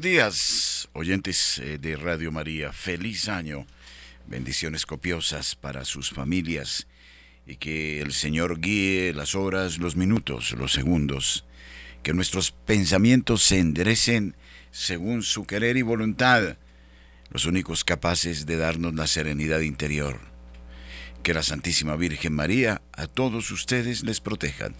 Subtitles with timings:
[0.00, 2.72] Buenos días, oyentes eh, de Radio María.
[2.72, 3.66] Feliz año.
[4.26, 6.86] Bendiciones copiosas para sus familias
[7.46, 11.44] y que el Señor guíe las horas, los minutos, los segundos.
[12.02, 14.36] Que nuestros pensamientos se enderecen
[14.70, 16.56] según su querer y voluntad,
[17.28, 20.18] los únicos capaces de darnos la serenidad interior.
[21.22, 24.74] Que la Santísima Virgen María a todos ustedes les protejan.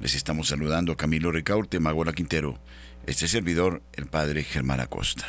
[0.00, 2.58] Les estamos saludando Camilo Ricaurte, Magola Quintero
[3.06, 5.26] este servidor, el padre Germán Acosta.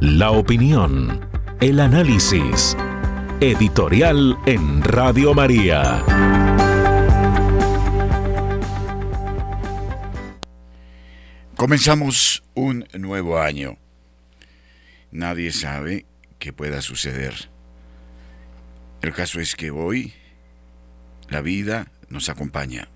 [0.00, 1.20] La opinión,
[1.60, 2.76] el análisis
[3.40, 6.04] Editorial en Radio María.
[11.54, 13.78] Comenzamos un nuevo año.
[15.12, 16.04] Nadie sabe
[16.40, 17.48] qué pueda suceder.
[19.02, 20.14] El caso es que hoy
[21.28, 22.88] la vida nos acompaña.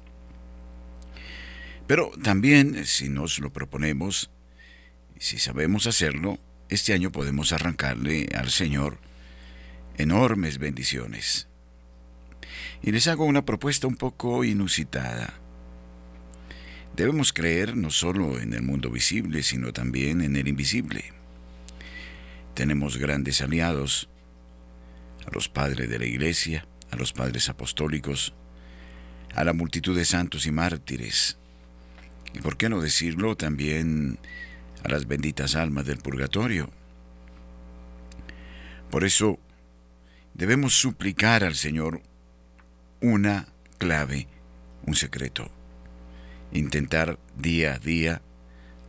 [1.87, 4.29] Pero también, si nos lo proponemos,
[5.21, 8.99] si sabemos hacerlo, este año podemos arrancarle al Señor
[9.99, 11.49] enormes bendiciones.
[12.83, 15.35] Y les hago una propuesta un poco inusitada.
[16.97, 21.13] Debemos creer no solo en el mundo visible, sino también en el invisible.
[22.55, 24.09] Tenemos grandes aliados,
[25.27, 28.35] a los padres de la Iglesia, a los padres apostólicos,
[29.35, 31.39] a la multitud de santos y mártires,
[32.35, 34.19] y por qué no decirlo también
[34.85, 36.71] a las benditas almas del purgatorio.
[38.91, 39.39] Por eso
[40.35, 42.03] debemos suplicar al Señor
[43.01, 43.49] una
[43.79, 44.29] clave,
[44.87, 45.51] un secreto.
[46.53, 48.23] Intentar día a día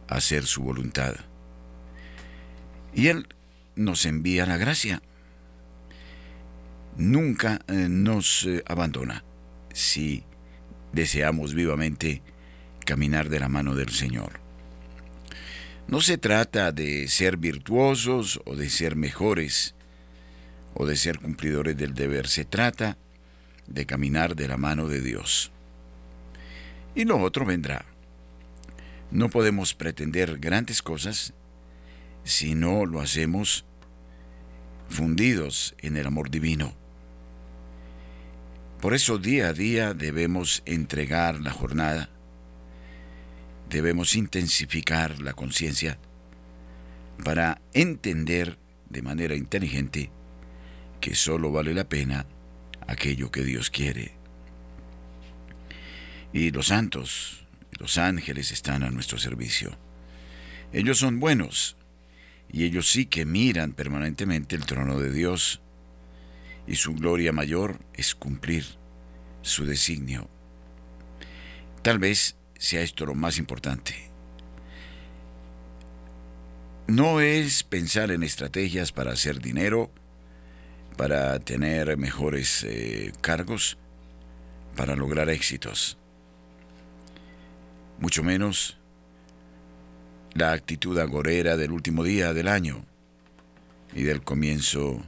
[0.07, 1.15] hacer su voluntad.
[2.93, 3.27] Y Él
[3.75, 5.01] nos envía la gracia.
[6.95, 9.23] Nunca eh, nos eh, abandona
[9.73, 10.23] si
[10.91, 12.21] deseamos vivamente
[12.85, 14.39] caminar de la mano del Señor.
[15.87, 19.75] No se trata de ser virtuosos o de ser mejores,
[20.73, 22.27] o de ser cumplidores del deber.
[22.27, 22.97] Se trata
[23.67, 25.51] de caminar de la mano de Dios.
[26.95, 27.85] Y lo otro vendrá.
[29.11, 31.33] No podemos pretender grandes cosas
[32.23, 33.65] si no lo hacemos
[34.89, 36.73] fundidos en el amor divino.
[38.81, 42.09] Por eso día a día debemos entregar la jornada,
[43.69, 45.97] debemos intensificar la conciencia
[47.23, 48.57] para entender
[48.89, 50.11] de manera inteligente
[51.03, 52.25] que solo vale la pena
[52.87, 54.13] aquello que Dios quiere.
[56.31, 57.45] Y los santos,
[57.77, 59.77] los ángeles están a nuestro servicio.
[60.71, 61.75] Ellos son buenos
[62.49, 65.59] y ellos sí que miran permanentemente el trono de Dios
[66.67, 68.63] y su gloria mayor es cumplir
[69.41, 70.29] su designio.
[71.81, 74.09] Tal vez sea esto lo más importante.
[76.87, 79.91] No es pensar en estrategias para hacer dinero,
[80.95, 83.77] para tener mejores eh, cargos,
[84.75, 85.97] para lograr éxitos.
[87.99, 88.77] Mucho menos
[90.33, 92.85] la actitud agorera del último día del año
[93.93, 95.03] y del comienzo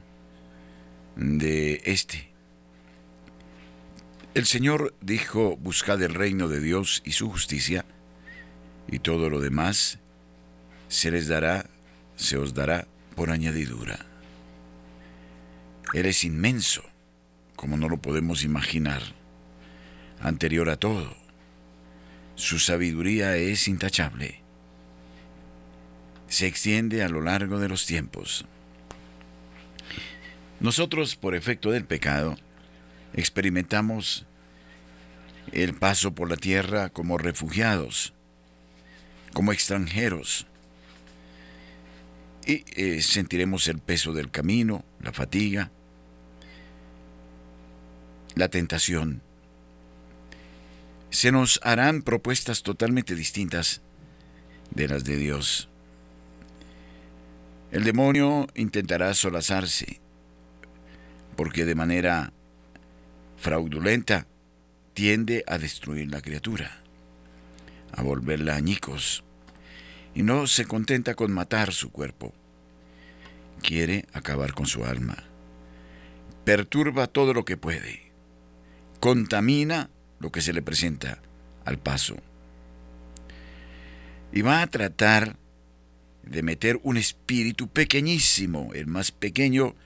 [1.16, 2.30] de este.
[4.34, 7.84] El Señor dijo, buscad el reino de Dios y su justicia,
[8.86, 9.98] y todo lo demás
[10.88, 11.66] se les dará,
[12.16, 14.05] se os dará por añadidura.
[15.92, 16.82] Él es inmenso,
[17.54, 19.02] como no lo podemos imaginar,
[20.20, 21.16] anterior a todo.
[22.34, 24.42] Su sabiduría es intachable.
[26.28, 28.44] Se extiende a lo largo de los tiempos.
[30.60, 32.36] Nosotros, por efecto del pecado,
[33.14, 34.26] experimentamos
[35.52, 38.12] el paso por la tierra como refugiados,
[39.32, 40.46] como extranjeros,
[42.46, 45.70] y eh, sentiremos el peso del camino, la fatiga,
[48.36, 49.22] la tentación.
[51.10, 53.80] Se nos harán propuestas totalmente distintas
[54.70, 55.70] de las de Dios.
[57.72, 60.00] El demonio intentará solazarse,
[61.34, 62.32] porque de manera
[63.38, 64.26] fraudulenta
[64.92, 66.82] tiende a destruir la criatura,
[67.92, 69.24] a volverla añicos,
[70.14, 72.34] y no se contenta con matar su cuerpo,
[73.62, 75.24] quiere acabar con su alma,
[76.44, 78.05] perturba todo lo que puede,
[79.06, 79.88] contamina
[80.18, 81.22] lo que se le presenta
[81.64, 82.16] al paso,
[84.32, 85.36] y va a tratar
[86.24, 89.76] de meter un espíritu pequeñísimo, el más pequeño,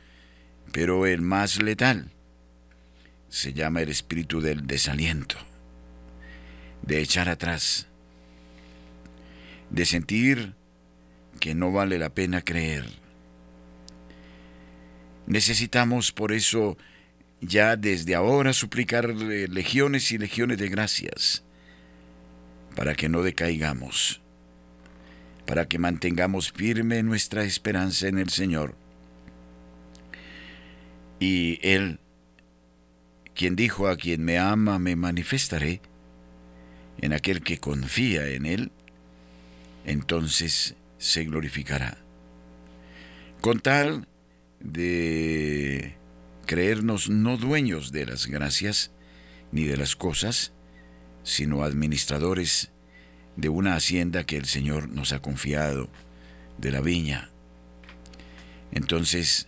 [0.72, 2.10] pero el más letal.
[3.28, 5.36] Se llama el espíritu del desaliento,
[6.80, 7.88] de echar atrás,
[9.68, 10.54] de sentir
[11.40, 12.88] que no vale la pena creer.
[15.26, 16.78] Necesitamos por eso
[17.40, 21.42] ya desde ahora suplicar legiones y legiones de gracias
[22.76, 24.20] para que no decaigamos
[25.50, 28.76] para que mantengamos firme nuestra esperanza en el Señor.
[31.18, 31.98] Y Él,
[33.34, 35.80] quien dijo a quien me ama, me manifestaré,
[37.00, 38.70] en aquel que confía en Él,
[39.84, 41.98] entonces se glorificará.
[43.40, 44.06] Con tal
[44.60, 45.96] de
[46.50, 48.90] creernos no dueños de las gracias
[49.52, 50.52] ni de las cosas,
[51.22, 52.72] sino administradores
[53.36, 55.88] de una hacienda que el Señor nos ha confiado,
[56.58, 57.30] de la viña.
[58.72, 59.46] Entonces,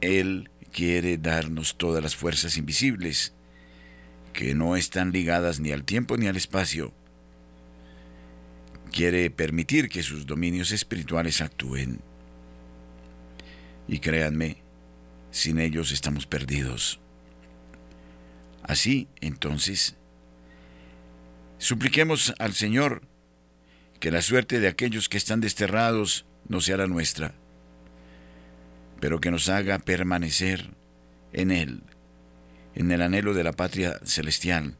[0.00, 3.32] Él quiere darnos todas las fuerzas invisibles,
[4.32, 6.92] que no están ligadas ni al tiempo ni al espacio.
[8.90, 12.00] Quiere permitir que sus dominios espirituales actúen.
[13.86, 14.61] Y créanme,
[15.32, 17.00] sin ellos estamos perdidos.
[18.62, 19.96] Así, entonces,
[21.62, 23.02] Supliquemos al Señor
[24.00, 27.34] que la suerte de aquellos que están desterrados no sea la nuestra,
[28.98, 30.70] pero que nos haga permanecer
[31.32, 31.84] en Él,
[32.74, 34.76] en el anhelo de la patria celestial,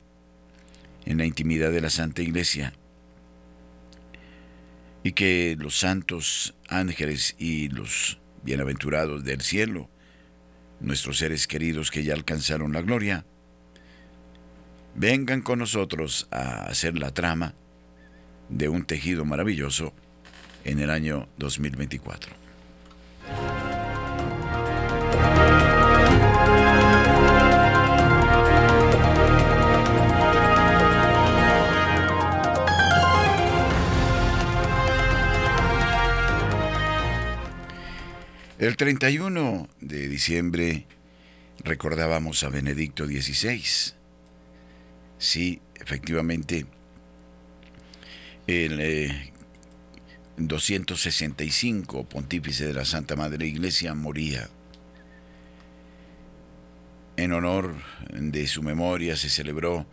[1.04, 2.72] en la intimidad de la Santa Iglesia,
[5.04, 9.88] y que los santos ángeles y los bienaventurados del cielo,
[10.82, 13.24] nuestros seres queridos que ya alcanzaron la gloria,
[14.94, 17.54] vengan con nosotros a hacer la trama
[18.48, 19.94] de un tejido maravilloso
[20.64, 22.51] en el año 2024.
[38.62, 40.86] El 31 de diciembre
[41.64, 43.60] recordábamos a Benedicto XVI
[45.18, 46.66] Sí, efectivamente,
[48.46, 49.32] el
[50.36, 54.48] 265 eh, pontífice de la Santa Madre Iglesia moría.
[57.16, 57.74] En honor
[58.12, 59.88] de su memoria se celebró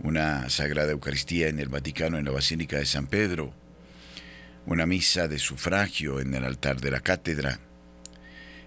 [0.00, 3.54] una Sagrada Eucaristía en el Vaticano, en la Basílica de San Pedro,
[4.66, 7.71] una misa de sufragio en el altar de la cátedra.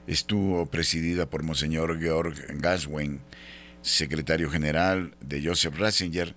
[0.08, 3.22] Estuvo presidida por Monseñor Georg Gaswen,
[3.82, 6.36] secretario general de Joseph Ratzinger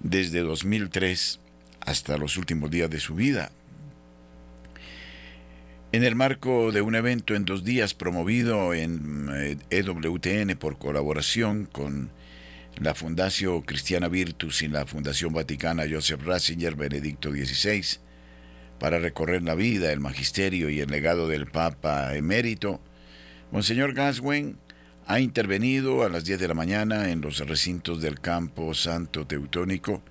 [0.00, 1.40] desde 2003
[1.80, 3.50] hasta los últimos días de su vida.
[5.92, 10.78] En el marco de un evento en dos días promovido en EWTN eh, e por
[10.78, 12.12] colaboración con
[12.78, 17.98] la Fundación Cristiana Virtus y la Fundación Vaticana Joseph Ratzinger Benedicto XVI,
[18.78, 22.80] para recorrer la vida, el magisterio y el legado del Papa emérito,
[23.52, 24.58] Monseñor Gaswen
[25.06, 30.02] ha intervenido a las 10 de la mañana en los recintos del campo santo teutónico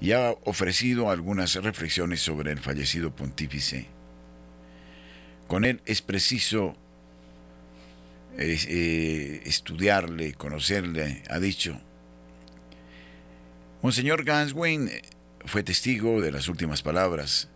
[0.00, 3.88] y ha ofrecido algunas reflexiones sobre el fallecido pontífice.
[5.48, 6.76] Con él es preciso
[8.36, 11.80] eh, estudiarle, conocerle, ha dicho.
[13.82, 14.88] Monseñor Ganswein
[15.44, 17.48] fue testigo de las últimas palabras.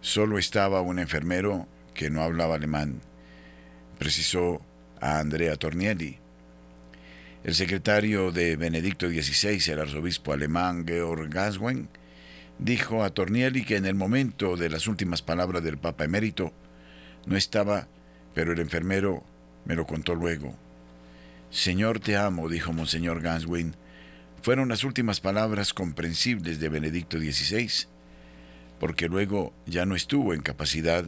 [0.00, 3.02] Solo estaba un enfermero que no hablaba alemán.
[3.98, 4.60] Precisó
[5.00, 6.18] a Andrea Tornielli.
[7.44, 11.88] El secretario de Benedicto XVI, el arzobispo alemán Georg Gaswen,
[12.58, 16.52] dijo a Tornielli que en el momento de las últimas palabras del Papa emérito
[17.24, 17.88] no estaba,
[18.34, 19.24] pero el enfermero
[19.64, 20.56] me lo contó luego.
[21.50, 23.74] Señor, te amo, dijo Monseñor Gaswen.
[24.42, 27.86] Fueron las últimas palabras comprensibles de Benedicto XVI,
[28.78, 31.04] porque luego ya no estuvo en capacidad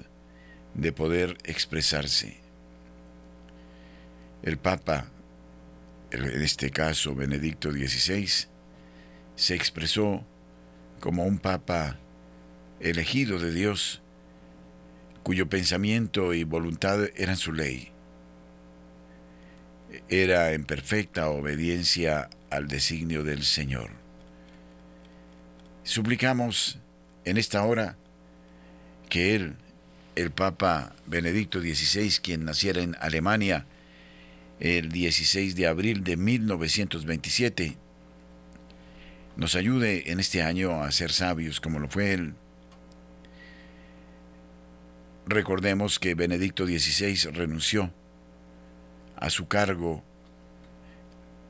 [0.74, 2.47] de poder expresarse.
[4.42, 5.06] El Papa,
[6.10, 8.48] en este caso Benedicto XVI,
[9.34, 10.24] se expresó
[11.00, 11.98] como un Papa
[12.80, 14.00] elegido de Dios,
[15.22, 17.90] cuyo pensamiento y voluntad eran su ley.
[20.08, 23.90] Era en perfecta obediencia al designio del Señor.
[25.82, 26.78] Suplicamos
[27.24, 27.96] en esta hora
[29.08, 29.56] que Él,
[30.16, 33.66] el Papa Benedicto XVI, quien naciera en Alemania
[34.60, 37.76] el 16 de abril de 1927,
[39.36, 42.34] nos ayude en este año a ser sabios como lo fue Él.
[45.26, 47.92] Recordemos que Benedicto XVI renunció
[49.16, 50.02] a su cargo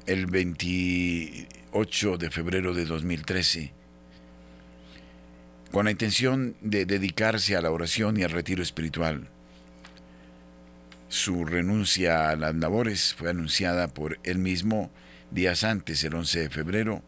[0.07, 3.73] el 28 de febrero de 2013
[5.71, 9.29] con la intención de dedicarse a la oración y al retiro espiritual.
[11.09, 14.91] Su renuncia a las labores fue anunciada por él mismo
[15.31, 17.03] días antes, el 11 de febrero,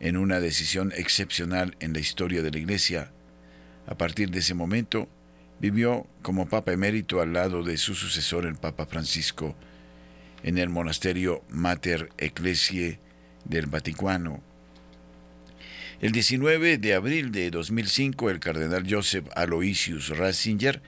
[0.00, 3.12] en una decisión excepcional en la historia de la Iglesia.
[3.86, 5.08] A partir de ese momento,
[5.60, 9.56] vivió como Papa emérito al lado de su sucesor, el Papa Francisco,
[10.42, 13.00] en el monasterio Mater Ecclesiae
[13.46, 14.42] del Vaticano,
[16.02, 20.82] el 19 de abril de 2005, el cardenal Joseph Aloysius Ratzinger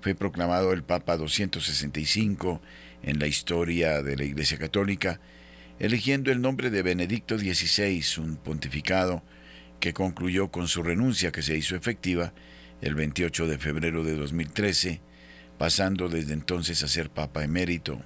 [0.00, 2.60] fue proclamado el Papa 265
[3.02, 5.20] en la historia de la Iglesia Católica,
[5.78, 9.22] eligiendo el nombre de Benedicto XVI, un pontificado
[9.78, 12.32] que concluyó con su renuncia que se hizo efectiva
[12.80, 15.00] el 28 de febrero de 2013,
[15.58, 18.00] pasando desde entonces a ser Papa emérito.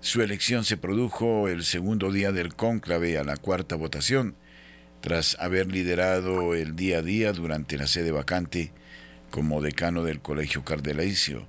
[0.00, 4.36] Su elección se produjo el segundo día del cónclave a la cuarta votación,
[5.00, 8.72] tras haber liderado el día a día durante la sede vacante
[9.30, 11.46] como decano del Colegio Cardelaisio.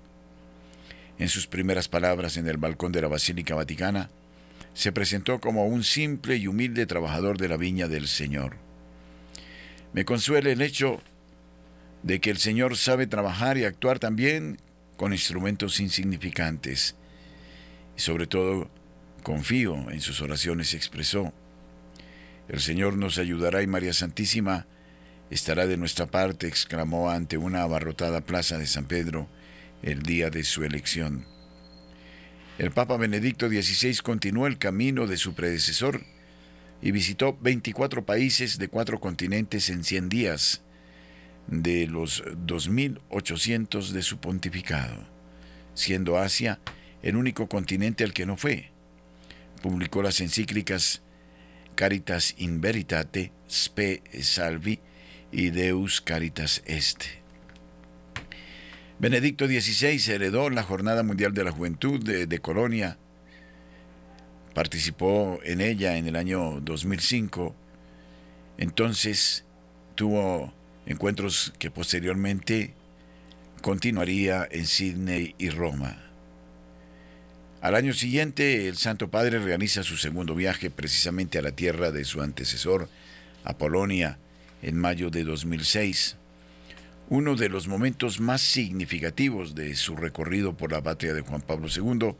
[1.17, 4.09] En sus primeras palabras en el balcón de la Basílica Vaticana,
[4.73, 8.55] se presentó como un simple y humilde trabajador de la viña del Señor.
[9.93, 11.01] Me consuela el hecho
[12.03, 14.59] de que el Señor sabe trabajar y actuar también
[14.95, 16.95] con instrumentos insignificantes.
[17.97, 18.69] Y sobre todo,
[19.23, 21.33] confío en sus oraciones, expresó.
[22.47, 24.65] El Señor nos ayudará y María Santísima
[25.29, 29.29] estará de nuestra parte, exclamó ante una abarrotada plaza de San Pedro
[29.81, 31.25] el día de su elección.
[32.57, 36.01] El Papa Benedicto XVI continuó el camino de su predecesor
[36.81, 40.61] y visitó 24 países de cuatro continentes en 100 días,
[41.47, 45.07] de los 2.800 de su pontificado,
[45.73, 46.59] siendo Asia
[47.01, 48.71] el único continente al que no fue.
[49.61, 51.01] Publicó las encíclicas
[51.75, 54.79] Caritas in Veritate, Spe Salvi
[55.31, 57.03] y Deus Caritas Est.
[58.99, 62.97] Benedicto XVI heredó la Jornada Mundial de la Juventud de, de Colonia.
[64.53, 67.55] Participó en ella en el año 2005.
[68.57, 69.45] Entonces
[69.95, 70.53] tuvo
[70.85, 72.73] encuentros que posteriormente
[73.61, 76.09] continuaría en Sydney y Roma.
[77.61, 82.05] Al año siguiente, el Santo Padre realiza su segundo viaje precisamente a la tierra de
[82.05, 82.87] su antecesor,
[83.43, 84.17] a Polonia,
[84.61, 86.17] en mayo de 2006.
[87.09, 91.67] Uno de los momentos más significativos de su recorrido por la patria de Juan Pablo
[91.67, 92.15] II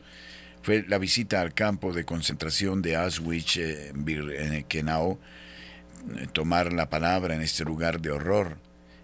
[0.62, 5.18] fue la visita al campo de concentración de Auschwitz-Birkenau,
[6.16, 8.58] eh, tomar la palabra en este lugar de horror,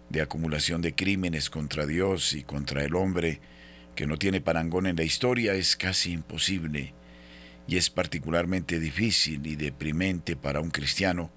[0.09, 3.41] de acumulación de crímenes contra Dios y contra el hombre,
[3.95, 6.95] que no tiene parangón en la historia es casi imposible
[7.67, 11.31] y es particularmente difícil y deprimente para un cristiano,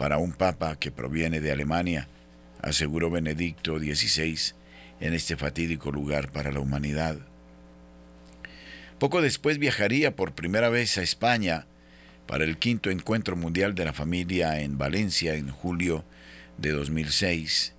[0.00, 2.08] para un papa que proviene de Alemania,
[2.62, 4.54] aseguró Benedicto XVI
[4.98, 7.18] en este fatídico lugar para la humanidad.
[8.98, 11.66] Poco después viajaría por primera vez a España
[12.26, 16.02] para el quinto encuentro mundial de la familia en Valencia en julio
[16.56, 17.74] de 2006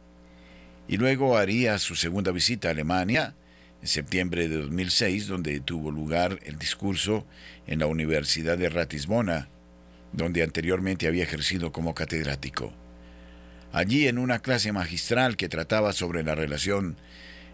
[0.87, 3.33] y luego haría su segunda visita a Alemania
[3.81, 7.25] en septiembre de 2006, donde tuvo lugar el discurso
[7.65, 9.49] en la Universidad de Ratisbona,
[10.13, 12.73] donde anteriormente había ejercido como catedrático.
[13.71, 16.97] Allí, en una clase magistral que trataba sobre la relación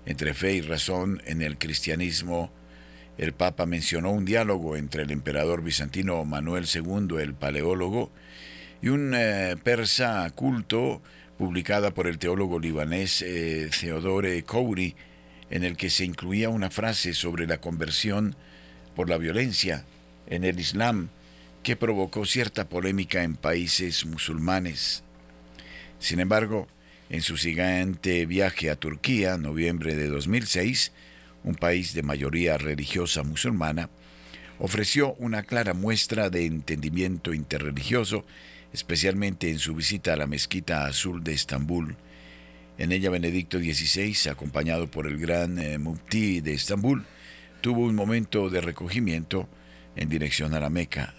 [0.06, 2.52] entre fe y razón en el cristianismo,
[3.18, 8.12] el Papa mencionó un diálogo entre el emperador bizantino Manuel II, el paleólogo,
[8.82, 11.02] y un eh, persa culto
[11.38, 14.96] publicada por el teólogo libanés eh, Theodore Kouri
[15.50, 18.36] en el que se incluía una frase sobre la conversión
[18.96, 19.86] por la violencia
[20.28, 21.10] en el Islam
[21.68, 25.04] que provocó cierta polémica en países musulmanes.
[26.00, 26.70] Sin embargo,
[27.10, 30.94] En su siguiente viaje a Turquía, noviembre de 2006,
[31.44, 33.90] un país de mayoría religiosa musulmana,
[34.60, 38.26] ofreció una clara muestra de entendimiento interreligioso,
[38.72, 41.98] especialmente en su visita a la mezquita azul de Estambul.
[42.78, 45.78] En ella Benedicto XVI, acompañado por el gran eh,
[46.42, 47.06] de Estambul,
[47.60, 49.50] tuvo un momento de recogimiento
[49.98, 51.14] en dirección a la Meca.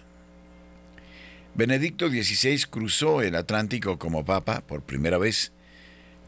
[1.59, 5.51] Benedicto XVI cruzó el Atlántico como papa por primera vez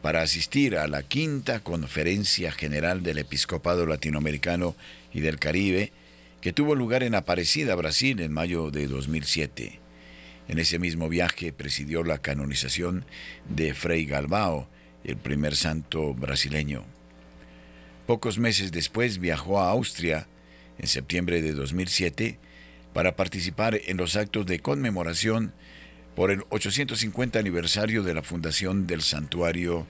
[0.01, 4.75] para asistir a la quinta Conferencia General del Episcopado Latinoamericano
[5.13, 5.93] y del Caribe,
[6.41, 9.79] que tuvo lugar en Aparecida, Brasil, en mayo de 2007.
[10.49, 13.05] En ese mismo viaje presidió la canonización
[13.47, 14.67] de Frei Galbao,
[15.05, 16.83] el primer santo brasileño.
[18.05, 20.27] Pocos meses después viajó a Austria,
[20.77, 22.37] en septiembre de 2007,
[22.93, 25.53] para participar en los actos de conmemoración
[26.15, 29.87] por el 850 aniversario de la fundación del santuario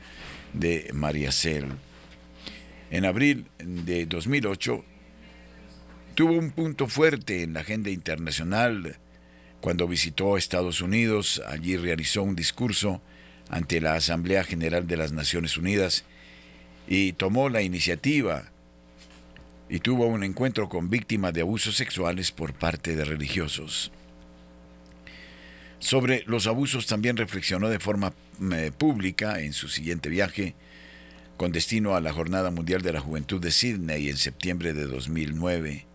[0.54, 1.66] de Mariacel.
[2.92, 4.84] En abril de 2008
[6.16, 8.98] tuvo un punto fuerte en la agenda internacional
[9.62, 11.42] cuando visitó Estados Unidos.
[11.48, 13.02] Allí realizó un discurso
[13.50, 16.04] ante la Asamblea General de las Naciones Unidas
[16.88, 18.52] y tomó la iniciativa
[19.72, 23.94] y tuvo un encuentro con víctimas de abusos sexuales por parte de religiosos.
[25.80, 28.14] Sobre los abusos también reflexionó de forma
[28.52, 30.56] eh, pública en su siguiente viaje,
[31.38, 35.86] con destino a la Jornada Mundial de la Juventud de Sydney en septiembre de 2009.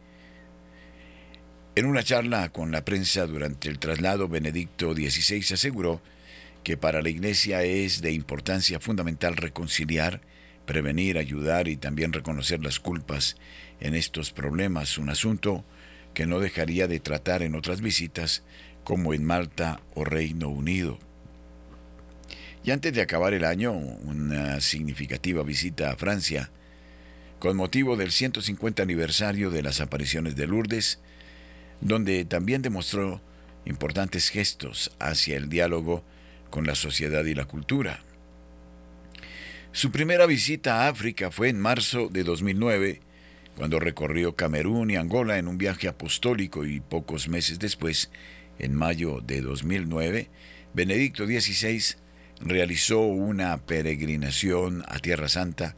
[1.74, 6.00] En una charla con la prensa durante el traslado, Benedicto XVI aseguró
[6.64, 10.22] que para la Iglesia es de importancia fundamental reconciliar,
[10.64, 13.36] prevenir, ayudar y también reconocer las culpas
[13.80, 15.64] en estos problemas, un asunto
[16.14, 18.42] que no dejaría de tratar en otras visitas
[18.84, 20.98] como en Malta o Reino Unido.
[22.64, 26.50] Y antes de acabar el año, una significativa visita a Francia,
[27.38, 30.98] con motivo del 150 aniversario de las apariciones de Lourdes,
[31.80, 33.20] donde también demostró
[33.66, 36.04] importantes gestos hacia el diálogo
[36.50, 38.00] con la sociedad y la cultura.
[39.72, 43.00] Su primera visita a África fue en marzo de 2009,
[43.56, 48.10] cuando recorrió Camerún y Angola en un viaje apostólico y pocos meses después
[48.58, 50.28] en mayo de 2009,
[50.74, 51.96] Benedicto XVI
[52.40, 55.74] realizó una peregrinación a Tierra Santa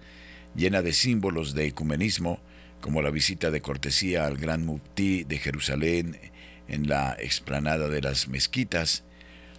[0.56, 2.40] llena de símbolos de ecumenismo,
[2.80, 6.18] como la visita de cortesía al Gran Mufti de Jerusalén
[6.66, 9.04] en la explanada de las mezquitas,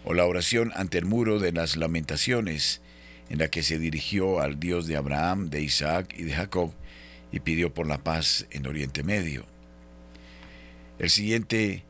[0.04, 2.82] o la oración ante el muro de las lamentaciones,
[3.30, 6.74] en la que se dirigió al Dios de Abraham, de Isaac y de Jacob,
[7.32, 9.46] y pidió por la paz en Oriente Medio.
[10.98, 11.84] El siguiente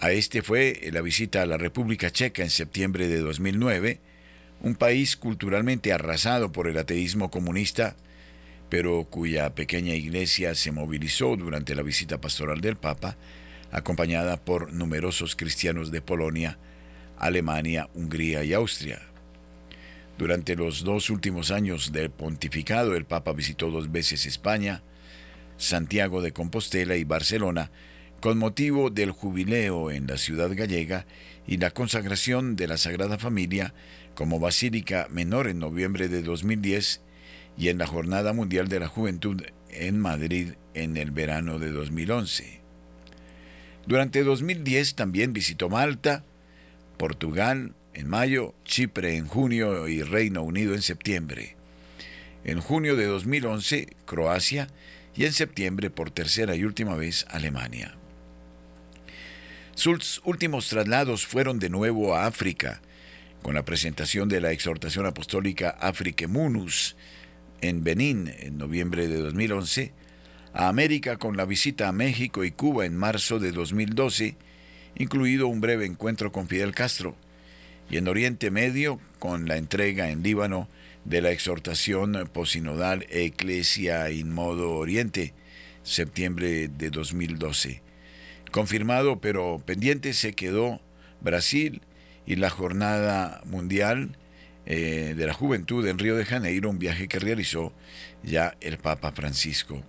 [0.00, 4.00] a este fue la visita a la República Checa en septiembre de 2009,
[4.62, 7.96] un país culturalmente arrasado por el ateísmo comunista,
[8.70, 13.18] pero cuya pequeña iglesia se movilizó durante la visita pastoral del Papa,
[13.72, 16.56] acompañada por numerosos cristianos de Polonia,
[17.18, 19.09] Alemania, Hungría y Austria.
[20.20, 24.82] Durante los dos últimos años del pontificado, el Papa visitó dos veces España,
[25.56, 27.70] Santiago de Compostela y Barcelona,
[28.20, 31.06] con motivo del jubileo en la ciudad gallega
[31.46, 33.72] y la consagración de la Sagrada Familia
[34.14, 37.00] como Basílica Menor en noviembre de 2010
[37.56, 42.60] y en la Jornada Mundial de la Juventud en Madrid en el verano de 2011.
[43.86, 46.24] Durante 2010 también visitó Malta,
[46.98, 51.56] Portugal en mayo, Chipre en junio y Reino Unido en septiembre.
[52.44, 54.68] En junio de 2011, Croacia
[55.14, 57.94] y en septiembre por tercera y última vez Alemania.
[59.74, 62.80] Sus últimos traslados fueron de nuevo a África,
[63.42, 66.96] con la presentación de la exhortación apostólica Afrique Munus
[67.60, 69.92] en Benín en noviembre de 2011,
[70.54, 74.36] a América con la visita a México y Cuba en marzo de 2012,
[74.96, 77.16] incluido un breve encuentro con Fidel Castro,
[77.90, 80.68] y en Oriente Medio con la entrega en Líbano
[81.04, 85.34] de la exhortación posinodal Ecclesia in Modo Oriente,
[85.82, 87.82] septiembre de 2012.
[88.52, 90.80] Confirmado pero pendiente se quedó
[91.20, 91.82] Brasil
[92.26, 94.16] y la Jornada Mundial
[94.66, 97.72] eh, de la Juventud en Río de Janeiro, un viaje que realizó
[98.22, 99.82] ya el Papa Francisco.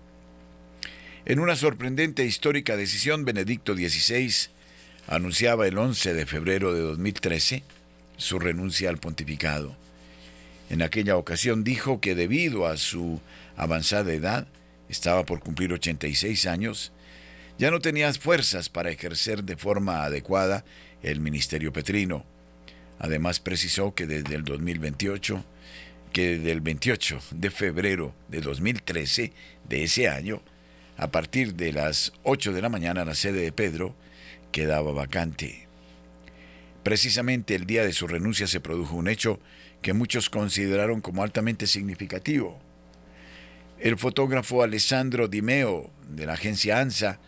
[1.25, 4.49] En una sorprendente e histórica decisión, Benedicto XVI
[5.07, 7.63] anunciaba el 11 de febrero de 2013
[8.21, 9.75] su renuncia al pontificado.
[10.69, 13.19] En aquella ocasión dijo que debido a su
[13.57, 14.47] avanzada edad,
[14.89, 16.91] estaba por cumplir 86 años,
[17.57, 20.63] ya no tenía fuerzas para ejercer de forma adecuada
[21.01, 22.23] el ministerio petrino.
[22.99, 25.43] Además precisó que desde el 2028,
[26.13, 29.33] que desde el 28 de febrero de 2013
[29.67, 30.41] de ese año,
[30.97, 33.95] a partir de las 8 de la mañana la sede de Pedro
[34.51, 35.70] quedaba vacante.
[36.83, 39.39] Precisamente el día de su renuncia se produjo un hecho
[39.81, 42.59] que muchos consideraron como altamente significativo.
[43.79, 47.19] El fotógrafo Alessandro Dimeo, de la agencia ANSA,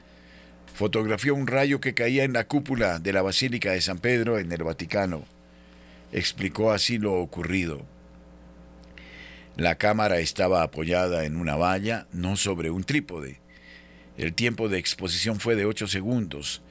[0.74, 4.52] fotografió un rayo que caía en la cúpula de la Basílica de San Pedro en
[4.52, 5.24] el Vaticano.
[6.12, 7.86] Explicó así lo ocurrido.
[9.56, 13.40] La cámara estaba apoyada en una valla, no sobre un trípode.
[14.18, 16.62] El tiempo de exposición fue de 8 segundos,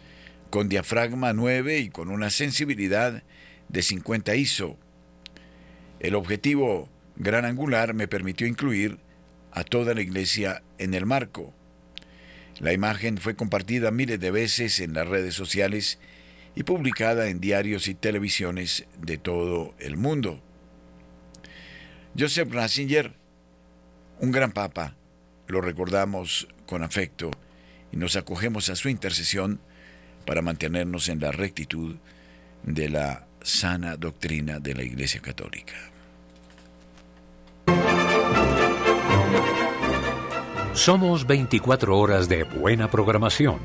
[0.53, 3.23] con diafragma 9 y con una sensibilidad
[3.71, 4.77] de 50 ISO.
[5.99, 8.99] El objetivo gran angular me permitió incluir
[9.51, 11.55] a toda la iglesia en el marco.
[12.59, 15.99] La imagen fue compartida miles de veces en las redes sociales
[16.55, 20.43] y publicada en diarios y televisiones de todo el mundo.
[22.15, 23.15] Joseph Ratzinger,
[24.21, 24.97] un gran papa,
[25.47, 27.31] lo recordamos con afecto
[27.91, 29.59] y nos acogemos a su intercesión
[30.25, 31.97] para mantenernos en la rectitud
[32.63, 35.75] de la sana doctrina de la Iglesia Católica.
[40.75, 43.59] Somos 24 horas de buena programación.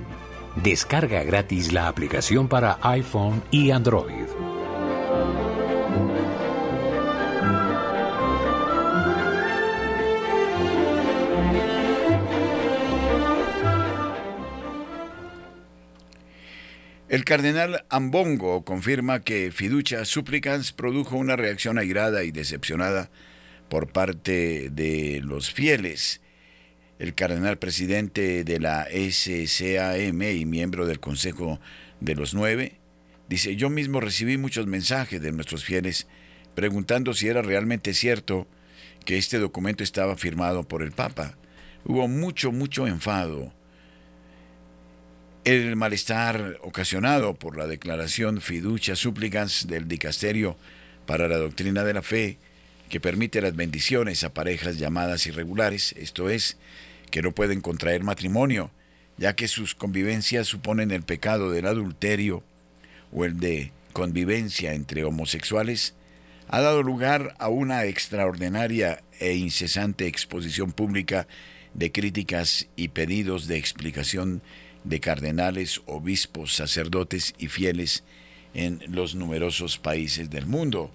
[0.55, 4.46] Descarga gratis la aplicación para iPhone y Android.
[17.09, 23.09] El cardenal Ambongo confirma que Fiducia Supplicans produjo una reacción airada y decepcionada
[23.69, 26.19] por parte de los fieles.
[26.99, 31.61] El cardenal presidente de la SCAM y miembro del Consejo
[32.01, 32.73] de los Nueve
[33.29, 36.07] dice, yo mismo recibí muchos mensajes de nuestros fieles
[36.55, 38.47] preguntando si era realmente cierto
[39.05, 41.37] que este documento estaba firmado por el Papa.
[41.85, 43.53] Hubo mucho, mucho enfado
[45.47, 50.57] el malestar ocasionado por la declaración fiducia súplicas del dicasterio
[51.05, 52.37] para la doctrina de la fe,
[52.89, 56.57] que permite las bendiciones a parejas llamadas irregulares, esto es,
[57.11, 58.71] que no pueden contraer matrimonio,
[59.17, 62.43] ya que sus convivencias suponen el pecado del adulterio
[63.13, 65.93] o el de convivencia entre homosexuales,
[66.49, 71.25] ha dado lugar a una extraordinaria e incesante exposición pública
[71.73, 74.41] de críticas y pedidos de explicación
[74.87, 78.03] de cardenales, obispos, sacerdotes y fieles
[78.53, 80.91] en los numerosos países del mundo.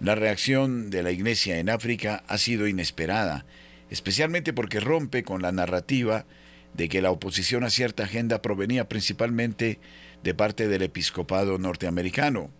[0.00, 3.44] La reacción de la Iglesia en África ha sido inesperada,
[3.90, 6.24] especialmente porque rompe con la narrativa
[6.72, 9.78] de que la oposición a cierta agenda provenía principalmente
[10.22, 12.50] de parte del episcopado norteamericano.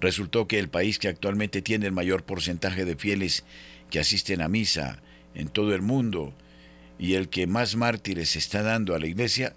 [0.00, 3.44] Resultó que el país que actualmente tiene el mayor porcentaje de fieles
[3.90, 5.00] que asisten a misa
[5.34, 6.34] en todo el mundo
[6.98, 9.54] y el que más mártires está dando a la Iglesia,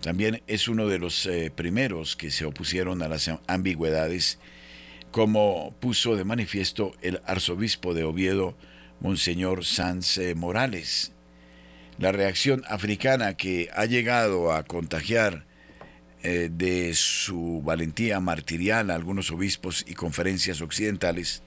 [0.00, 4.38] también es uno de los eh, primeros que se opusieron a las ambigüedades,
[5.10, 8.56] como puso de manifiesto el arzobispo de Oviedo,
[9.00, 11.12] Monseñor Sanz eh, Morales.
[11.98, 15.46] La reacción africana que ha llegado a contagiar
[16.22, 21.42] eh, de su valentía martirial a algunos obispos y conferencias occidentales,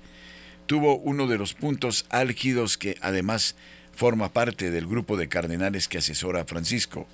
[0.68, 3.56] tuvo uno de los puntos álgidos que además
[3.98, 7.08] forma parte del grupo de cardenales que asesora a Francisco.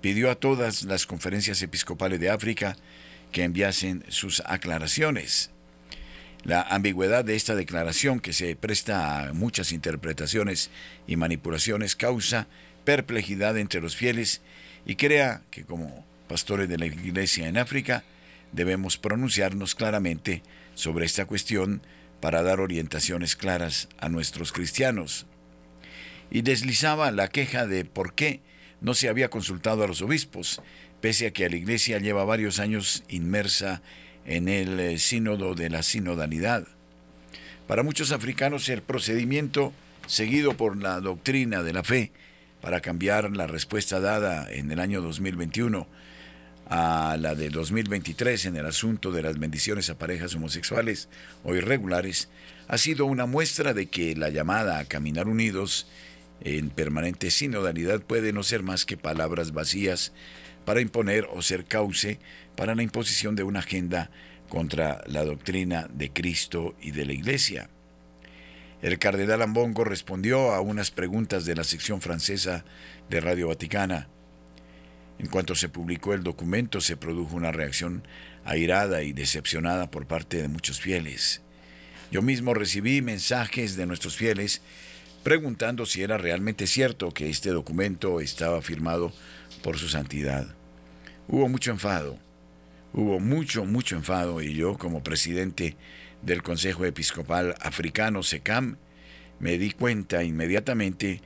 [0.00, 2.74] Pidió a todas las conferencias episcopales de África
[3.32, 5.50] que enviasen sus aclaraciones.
[6.42, 10.70] La ambigüedad de esta declaración, que se presta a muchas interpretaciones
[11.06, 12.46] y manipulaciones, causa
[12.86, 14.40] perplejidad entre los fieles
[14.86, 18.04] y crea que como pastores de la Iglesia en África
[18.52, 20.42] debemos pronunciarnos claramente
[20.74, 21.82] sobre esta cuestión
[22.22, 25.26] para dar orientaciones claras a nuestros cristianos
[26.30, 28.40] y deslizaba la queja de por qué
[28.80, 30.60] no se había consultado a los obispos,
[31.00, 33.82] pese a que la Iglesia lleva varios años inmersa
[34.24, 36.66] en el eh, sínodo de la sinodalidad.
[37.66, 39.72] Para muchos africanos el procedimiento
[40.06, 42.12] seguido por la doctrina de la fe
[42.60, 45.86] para cambiar la respuesta dada en el año 2021
[46.68, 51.08] a la de 2023 en el asunto de las bendiciones a parejas homosexuales
[51.44, 52.28] o irregulares
[52.66, 55.86] ha sido una muestra de que la llamada a caminar unidos
[56.40, 60.12] en permanente sinodalidad puede no ser más que palabras vacías
[60.64, 62.18] para imponer o ser cauce
[62.56, 64.10] para la imposición de una agenda
[64.48, 67.70] contra la doctrina de Cristo y de la Iglesia.
[68.82, 72.64] El cardenal Ambongo respondió a unas preguntas de la sección francesa
[73.08, 74.08] de Radio Vaticana.
[75.18, 78.02] En cuanto se publicó el documento se produjo una reacción
[78.44, 81.40] airada y decepcionada por parte de muchos fieles.
[82.10, 84.60] Yo mismo recibí mensajes de nuestros fieles
[85.26, 89.12] preguntando si era realmente cierto que este documento estaba firmado
[89.60, 90.46] por su santidad.
[91.26, 92.16] Hubo mucho enfado,
[92.92, 95.76] hubo mucho, mucho enfado y yo como presidente
[96.22, 98.76] del Consejo Episcopal Africano SECAM
[99.40, 101.22] me di cuenta inmediatamente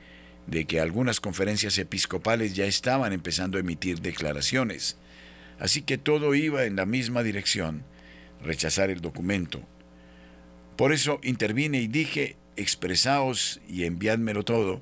[0.47, 4.97] de que algunas conferencias episcopales ya estaban empezando a emitir declaraciones.
[5.59, 7.83] Así que todo iba en la misma dirección,
[8.43, 9.61] rechazar el documento.
[10.75, 14.81] Por eso intervine y dije, expresaos y enviádmelo todo,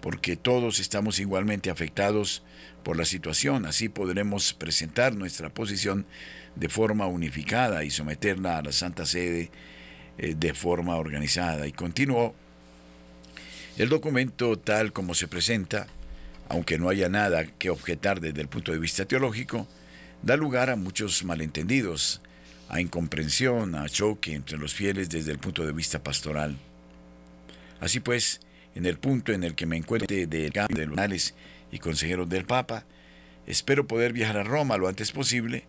[0.00, 2.42] porque todos estamos igualmente afectados
[2.82, 3.66] por la situación.
[3.66, 6.06] Así podremos presentar nuestra posición
[6.54, 9.50] de forma unificada y someterla a la Santa Sede
[10.18, 11.66] eh, de forma organizada.
[11.66, 12.34] Y continuó
[13.76, 15.86] el documento tal como se presenta,
[16.48, 19.66] aunque no haya nada que objetar desde el punto de vista teológico,
[20.22, 22.22] da lugar a muchos malentendidos,
[22.68, 26.56] a incomprensión, a choque entre los fieles desde el punto de vista pastoral.
[27.80, 28.40] Así pues,
[28.74, 31.34] en el punto en el que me encuentre del cambio de lunales
[31.70, 32.84] y consejeros del Papa,
[33.46, 35.64] espero poder viajar a Roma lo antes posible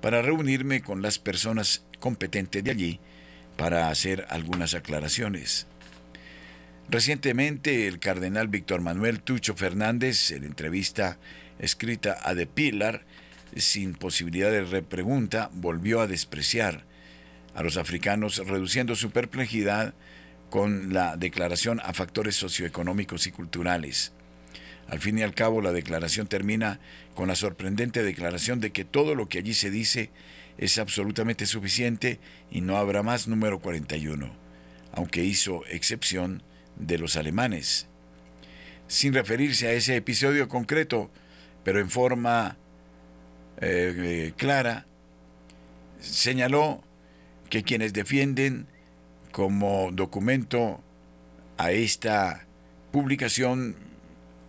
[0.00, 3.00] para reunirme con las personas competentes de allí
[3.56, 5.66] para hacer algunas aclaraciones.
[6.88, 11.18] Recientemente, el cardenal Víctor Manuel Tucho Fernández, en entrevista
[11.58, 13.04] escrita a De Pilar,
[13.56, 16.84] sin posibilidad de repregunta, volvió a despreciar
[17.54, 19.94] a los africanos, reduciendo su perplejidad
[20.50, 24.12] con la declaración a factores socioeconómicos y culturales.
[24.88, 26.80] Al fin y al cabo, la declaración termina
[27.14, 30.10] con la sorprendente declaración de que todo lo que allí se dice
[30.56, 32.18] es absolutamente suficiente
[32.50, 34.34] y no habrá más número 41,
[34.92, 36.42] aunque hizo excepción
[36.76, 37.86] de los alemanes,
[38.86, 41.10] sin referirse a ese episodio concreto,
[41.64, 42.56] pero en forma
[43.60, 44.86] eh, eh, clara,
[46.00, 46.82] señaló
[47.50, 48.66] que quienes defienden
[49.38, 50.82] como documento
[51.58, 52.44] a esta
[52.90, 53.76] publicación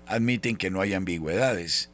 [0.08, 1.92] admiten que no hay ambigüedades.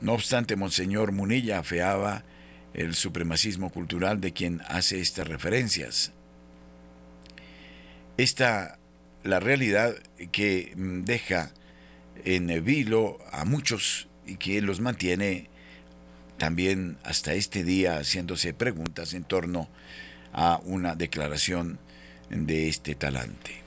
[0.00, 2.24] No obstante, Monseñor Munilla afeaba
[2.72, 6.12] el supremacismo cultural de quien hace estas referencias.
[8.16, 8.78] Esta
[9.22, 9.94] la realidad
[10.32, 11.52] que mm, deja
[12.24, 15.50] en vilo a muchos y que los mantiene
[16.38, 19.68] también hasta este día haciéndose preguntas en torno
[20.32, 21.78] a una declaración
[22.30, 23.60] de este talante.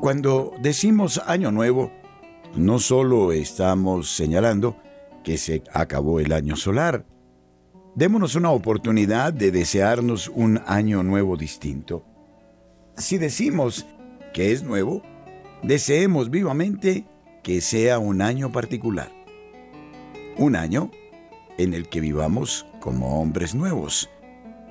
[0.00, 1.92] Cuando decimos año nuevo,
[2.56, 4.76] no solo estamos señalando
[5.22, 7.04] que se acabó el año solar,
[8.00, 12.02] démonos una oportunidad de desearnos un año nuevo distinto.
[12.96, 13.84] Si decimos
[14.32, 15.02] que es nuevo,
[15.62, 17.04] deseemos vivamente
[17.42, 19.12] que sea un año particular.
[20.38, 20.90] Un año
[21.58, 24.08] en el que vivamos como hombres nuevos,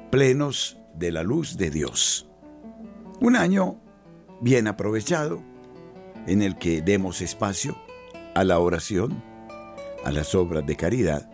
[0.09, 2.27] plenos de la luz de Dios.
[3.21, 3.79] Un año
[4.41, 5.43] bien aprovechado,
[6.25, 7.77] en el que demos espacio
[8.33, 9.23] a la oración,
[10.03, 11.29] a las obras de caridad,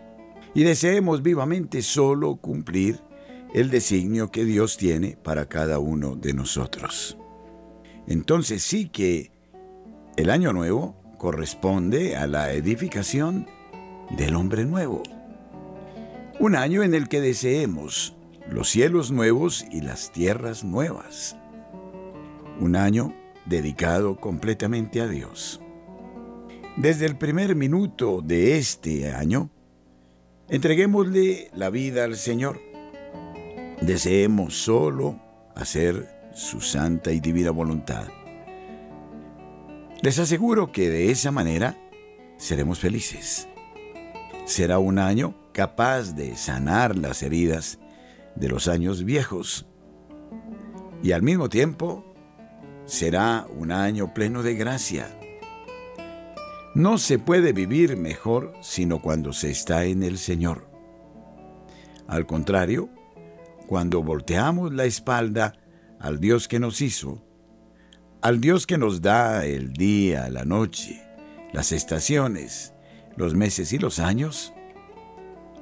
[0.56, 3.02] y deseemos vivamente solo cumplir
[3.52, 7.18] el designio que Dios tiene para cada uno de nosotros.
[8.06, 9.30] Entonces sí que
[10.16, 13.46] el año nuevo corresponde a la edificación
[14.16, 15.02] del hombre nuevo.
[16.40, 18.16] Un año en el que deseemos
[18.50, 21.36] los cielos nuevos y las tierras nuevas
[22.58, 23.14] un año
[23.44, 25.60] dedicado completamente a Dios.
[26.78, 29.50] Desde el primer minuto de este año,
[30.48, 32.60] entreguémosle la vida al Señor.
[33.80, 35.20] Deseemos solo
[35.54, 38.08] hacer su santa y divina voluntad.
[40.02, 41.76] Les aseguro que de esa manera
[42.36, 43.48] seremos felices.
[44.44, 47.78] Será un año capaz de sanar las heridas
[48.34, 49.66] de los años viejos
[51.02, 52.04] y al mismo tiempo
[52.84, 55.15] será un año pleno de gracia.
[56.76, 60.68] No se puede vivir mejor sino cuando se está en el Señor.
[62.06, 62.90] Al contrario,
[63.66, 65.54] cuando volteamos la espalda
[65.98, 67.24] al Dios que nos hizo,
[68.20, 71.02] al Dios que nos da el día, la noche,
[71.54, 72.74] las estaciones,
[73.16, 74.52] los meses y los años,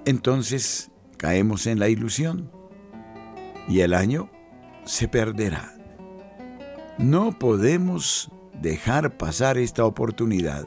[0.07, 2.50] entonces caemos en la ilusión
[3.68, 4.33] y el año
[4.85, 5.77] se perderá.
[6.98, 10.66] No podemos dejar pasar esta oportunidad.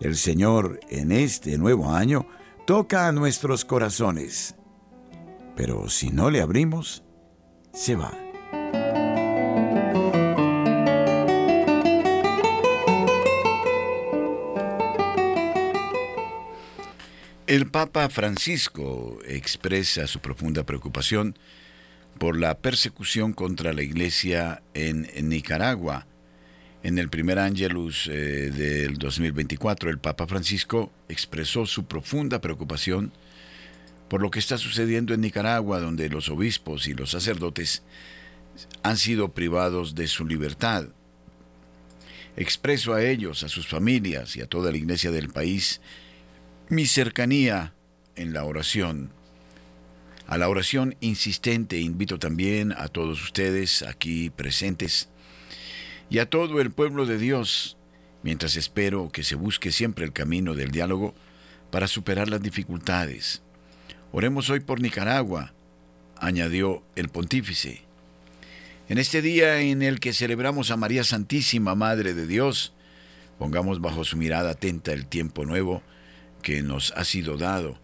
[0.00, 2.26] El Señor en este nuevo año
[2.66, 4.54] toca a nuestros corazones.
[5.56, 7.02] Pero si no le abrimos,
[7.72, 8.12] se va.
[17.48, 21.34] El Papa Francisco expresa su profunda preocupación
[22.18, 26.06] por la persecución contra la Iglesia en, Nicaragua.
[26.82, 33.12] En el primer Angelus eh, del 2024, el Papa Francisco expresó su profunda preocupación
[34.08, 37.82] por lo que está sucediendo en Nicaragua, donde los obispos y los sacerdotes
[38.82, 40.88] han sido privados de su libertad.
[42.36, 45.80] Expreso a ellos, a sus familias y a toda la iglesia del país
[46.68, 47.74] mi cercanía
[48.14, 49.10] en la oración.
[50.26, 55.08] A la oración insistente invito también a todos ustedes aquí presentes
[56.10, 57.76] y a todo el pueblo de Dios,
[58.22, 61.14] mientras espero que se busque siempre el camino del diálogo
[61.70, 63.42] para superar las dificultades.
[64.12, 65.52] Oremos hoy por Nicaragua,
[66.16, 67.82] añadió el pontífice.
[68.88, 72.72] En este día en el que celebramos a María Santísima, Madre de Dios,
[73.38, 75.82] pongamos bajo su mirada atenta el tiempo nuevo,
[76.42, 77.78] que nos ha sido dado,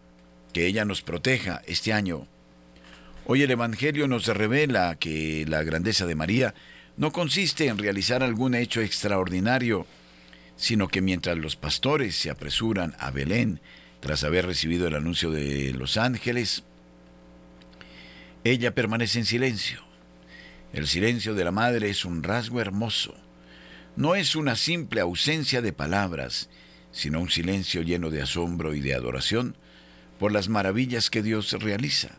[0.55, 2.27] que ella nos proteja este año.
[3.27, 6.55] Hoy el Evangelio nos revela que la grandeza de María
[6.97, 9.87] no consiste en realizar algún hecho extraordinario,
[10.57, 13.61] sino que mientras los pastores se apresuran a Belén
[14.01, 16.63] tras haber recibido el anuncio de los ángeles,
[18.45, 19.83] ella permanece en silencio.
[20.73, 23.15] El silencio de la madre es un rasgo hermoso.
[23.97, 26.51] No es una simple ausencia de palabras,
[26.93, 29.57] sino un silencio lleno de asombro y de adoración
[30.19, 32.19] por las maravillas que Dios realiza.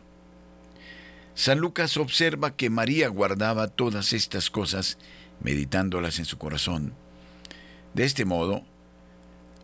[1.36, 4.96] San Lucas observa que María guardaba todas estas cosas,
[5.40, 6.94] meditándolas en su corazón.
[7.92, 8.64] De este modo,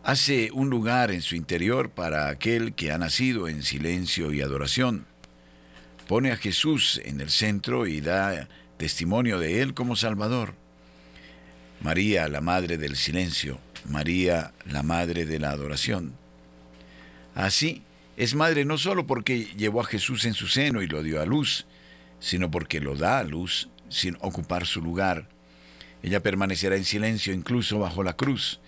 [0.03, 5.07] hace un lugar en su interior para aquel que ha nacido en silencio y adoración.
[6.07, 10.53] Pone a Jesús en el centro y da testimonio de él como Salvador.
[11.81, 13.59] María, la Madre del Silencio,
[13.89, 16.13] María, la Madre de la Adoración.
[17.33, 17.81] Así,
[18.17, 21.25] es madre no solo porque llevó a Jesús en su seno y lo dio a
[21.25, 21.65] luz,
[22.19, 25.29] sino porque lo da a luz sin ocupar su lugar.
[26.01, 28.59] Ella permanecerá en silencio incluso bajo la cruz,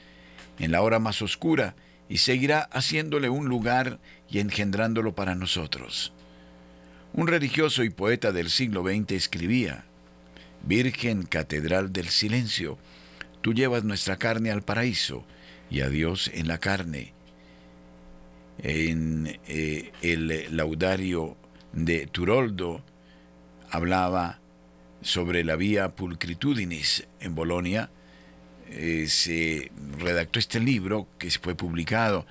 [0.60, 1.76] en la hora más oscura,
[2.08, 6.14] y seguirá haciéndole un lugar y engendrándolo para nosotros.
[7.14, 9.86] Un religioso y poeta del siglo XX escribía,
[10.64, 12.78] Virgen Catedral del Silencio,
[13.46, 15.24] Tú llevas nuestra carne al paraíso
[15.70, 17.14] y a Dios en la carne.
[18.58, 21.38] En eh, el laudario
[21.74, 22.84] de Turoldo
[23.70, 24.39] hablaba
[25.02, 27.89] sobre la vía Pulcritudinis en Bolonia.
[28.70, 32.26] Eh, se redactó este libro que fue publicado,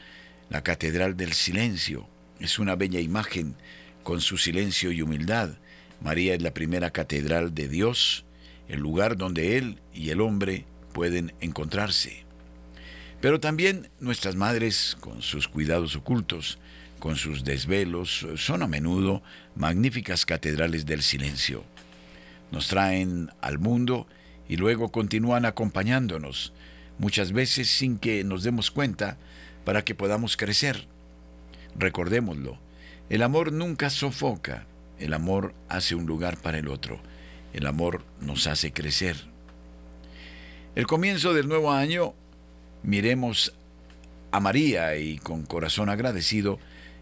[0.48, 2.08] La Catedral del Silencio.
[2.40, 3.54] Es una bella imagen
[4.02, 5.56] con su silencio y humildad.
[6.00, 8.24] María es la primera catedral de Dios,
[8.68, 12.23] el lugar donde Él y el hombre pueden encontrarse.
[13.24, 16.58] Pero también nuestras madres, con sus cuidados ocultos,
[16.98, 19.22] con sus desvelos, son a menudo
[19.56, 21.64] magníficas catedrales del silencio.
[22.52, 24.06] Nos traen al mundo
[24.46, 26.52] y luego continúan acompañándonos,
[26.98, 29.16] muchas veces sin que nos demos cuenta,
[29.64, 30.86] para que podamos crecer.
[31.76, 32.58] Recordémoslo,
[33.08, 34.66] el amor nunca sofoca,
[34.98, 37.00] el amor hace un lugar para el otro,
[37.54, 39.16] el amor nos hace crecer.
[40.74, 42.14] El comienzo del nuevo año,
[42.84, 43.54] miremos
[44.30, 46.58] a María y con corazón agradecido,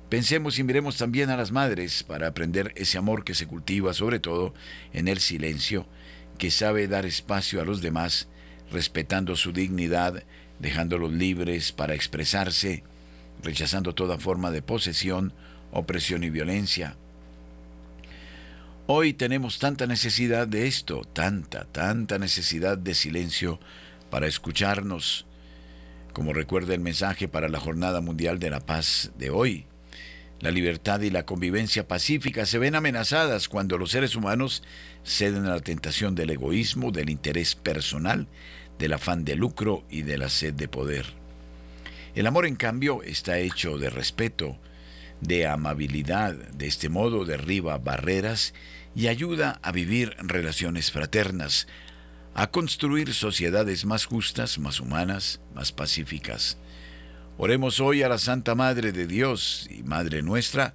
[0.08, 4.20] pensemos y miremos también a las madres para aprender ese amor que se cultiva sobre
[4.20, 4.54] todo
[4.92, 5.86] en el silencio,
[6.38, 8.28] que sabe dar espacio a los demás,
[8.70, 10.22] respetando su dignidad,
[10.58, 12.84] dejándolos libres para expresarse,
[13.42, 15.32] rechazando toda forma de posesión,
[15.72, 16.96] opresión y violencia.
[18.86, 23.58] Hoy tenemos tanta necesidad de esto, tanta, tanta necesidad de silencio
[24.10, 25.26] para escucharnos,
[26.12, 29.66] como recuerda el mensaje para la Jornada Mundial de la Paz de hoy.
[30.40, 34.62] La libertad y la convivencia pacífica se ven amenazadas cuando los seres humanos
[35.04, 38.26] ceden a la tentación del egoísmo, del interés personal,
[38.78, 41.06] del afán de lucro y de la sed de poder.
[42.14, 44.58] El amor, en cambio, está hecho de respeto,
[45.20, 48.52] de amabilidad, de este modo derriba barreras
[48.94, 51.68] y ayuda a vivir relaciones fraternas,
[52.34, 56.58] a construir sociedades más justas, más humanas, más pacíficas.
[57.38, 60.74] Oremos hoy a la Santa Madre de Dios y Madre nuestra,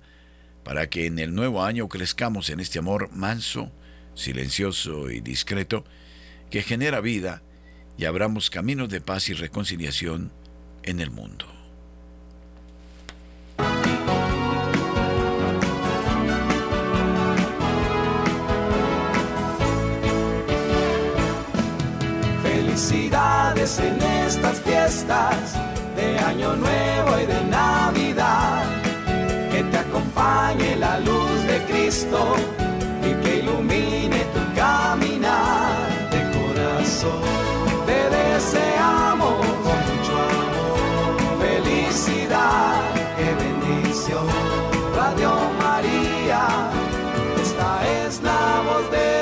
[0.63, 3.71] para que en el nuevo año crezcamos en este amor manso,
[4.15, 5.85] silencioso y discreto,
[6.51, 7.41] que genera vida
[7.97, 10.31] y abramos caminos de paz y reconciliación
[10.83, 11.56] en el mundo.
[22.77, 25.55] Felicidades en estas fiestas
[25.95, 28.65] de Año Nuevo y de Navidad.
[29.51, 32.35] Que te acompañe la luz de Cristo
[33.01, 37.23] y que ilumine tu caminar de corazón.
[37.87, 42.79] Te deseamos mucho amor, felicidad,
[43.17, 44.27] qué bendición.
[44.95, 46.47] Radio María,
[47.41, 49.16] esta es la voz de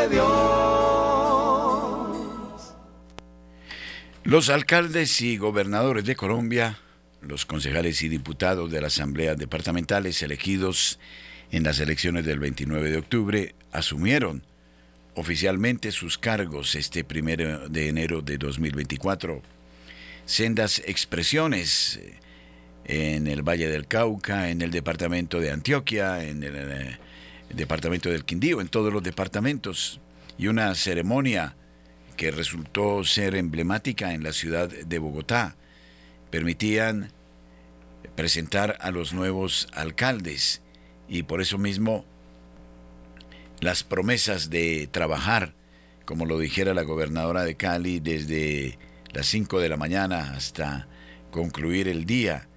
[4.25, 6.79] Los alcaldes y gobernadores de Colombia,
[7.21, 10.97] los concejales y diputados de las asambleas departamentales elegidos
[11.51, 14.41] en las elecciones del 29 de octubre asumieron
[15.13, 19.43] oficialmente sus cargos este primero de enero de 2024.
[20.25, 22.17] Sendas expresiones eh,
[22.85, 26.97] en el Valle del Cauca, en el departamento de Antioquia, en el, eh,
[27.53, 30.01] departamento del Quindío, en todos los departamentos,
[30.35, 31.55] y una ceremonia
[32.15, 35.55] que resultó ser emblemática en la ciudad de Bogotá.
[36.29, 37.11] Permitían
[38.15, 40.61] presentar a los nuevos alcaldes
[41.07, 42.05] y por eso mismo
[43.59, 45.53] las promesas de trabajar,
[46.05, 48.77] como lo dijera la gobernadora de Cali, desde
[49.13, 50.87] las 5 de la mañana hasta
[51.31, 52.47] concluir el día.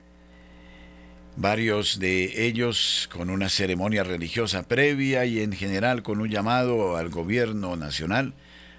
[1.36, 7.10] Varios de ellos con una ceremonia religiosa previa y en general con un llamado al
[7.10, 8.34] gobierno nacional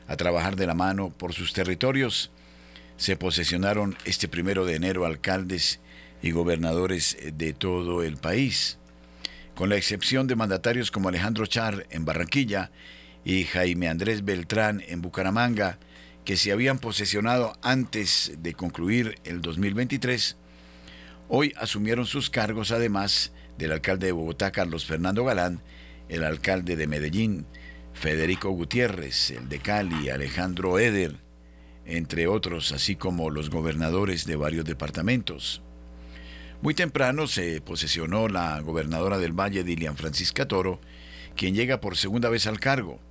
[0.09, 2.31] a trabajar de la mano por sus territorios,
[2.97, 5.79] se posesionaron este primero de enero alcaldes
[6.21, 8.79] y gobernadores de todo el país
[9.59, 12.71] con la excepción de mandatarios como Alejandro Char en Barranquilla
[13.25, 15.79] y Jaime Andrés Beltrán en Bucaramanga,
[16.23, 20.37] que se habían posesionado antes de concluir el 2023,
[21.27, 25.59] hoy asumieron sus cargos además del alcalde de Bogotá, Carlos Fernando Galán,
[26.07, 27.45] el alcalde de Medellín,
[27.99, 31.17] Federico Gutiérrez, el de Cali, Alejandro Eder,
[31.85, 35.61] entre otros, así como los gobernadores de varios departamentos.
[36.61, 40.79] Muy temprano se posesionó la gobernadora del Valle, Dilian Francisca Toro,
[41.35, 43.01] quien llega por segunda vez al cargo.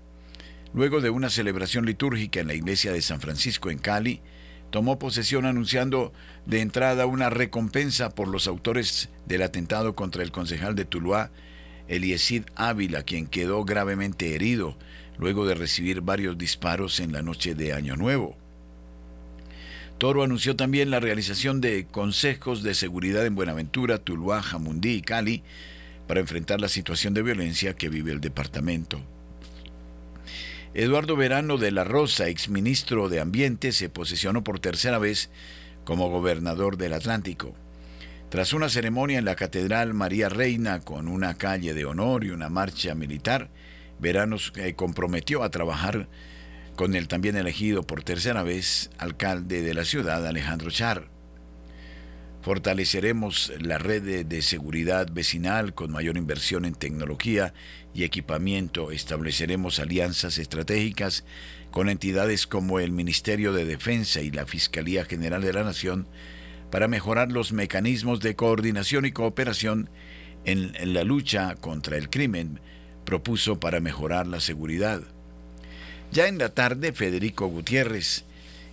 [0.72, 4.22] Luego de una celebración litúrgica en la iglesia de San Francisco en Cali,
[4.70, 6.14] tomó posesión anunciando
[6.46, 11.30] de entrada una recompensa por los autores del atentado contra el concejal de Tuluá,
[11.88, 14.76] Eliesid Ávila, quien quedó gravemente herido
[15.18, 18.36] luego de recibir varios disparos en la noche de Año Nuevo.
[19.98, 25.42] Toro anunció también la realización de consejos de seguridad en Buenaventura, Tuluá, Jamundí y Cali
[26.06, 29.02] para enfrentar la situación de violencia que vive el departamento.
[30.72, 35.30] Eduardo Verano de la Rosa, exministro de Ambiente, se posesionó por tercera vez
[35.84, 37.54] como gobernador del Atlántico.
[38.28, 42.50] Tras una ceremonia en la Catedral María Reina con una calle de honor y una
[42.50, 43.48] marcha militar,
[43.98, 46.10] Verano se comprometió a trabajar
[46.76, 51.08] con el también elegido por tercera vez alcalde de la ciudad, Alejandro Char.
[52.42, 57.54] Fortaleceremos la red de, seguridad vecinal con mayor inversión en tecnología
[57.94, 58.92] y equipamiento.
[58.92, 61.24] Estableceremos alianzas estratégicas
[61.70, 66.06] con entidades como el Ministerio de Defensa y la Fiscalía General de la Nación
[66.70, 69.90] para mejorar los mecanismos de coordinación y cooperación
[70.44, 72.60] en la lucha contra el crimen,
[73.04, 75.02] propuso para mejorar la seguridad.
[76.10, 78.24] Ya en la tarde, Federico Gutiérrez,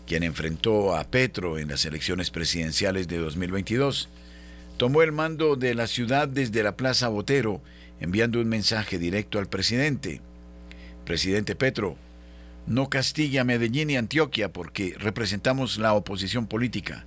[0.07, 4.09] quien enfrentó a Petro en las elecciones presidenciales de 2022,
[4.77, 7.61] tomó el mando de la ciudad desde la Plaza Botero,
[7.99, 10.21] enviando un mensaje directo al presidente.
[11.05, 11.97] Presidente Petro,
[12.67, 17.05] no castigue a Medellín y Antioquia porque representamos la oposición política.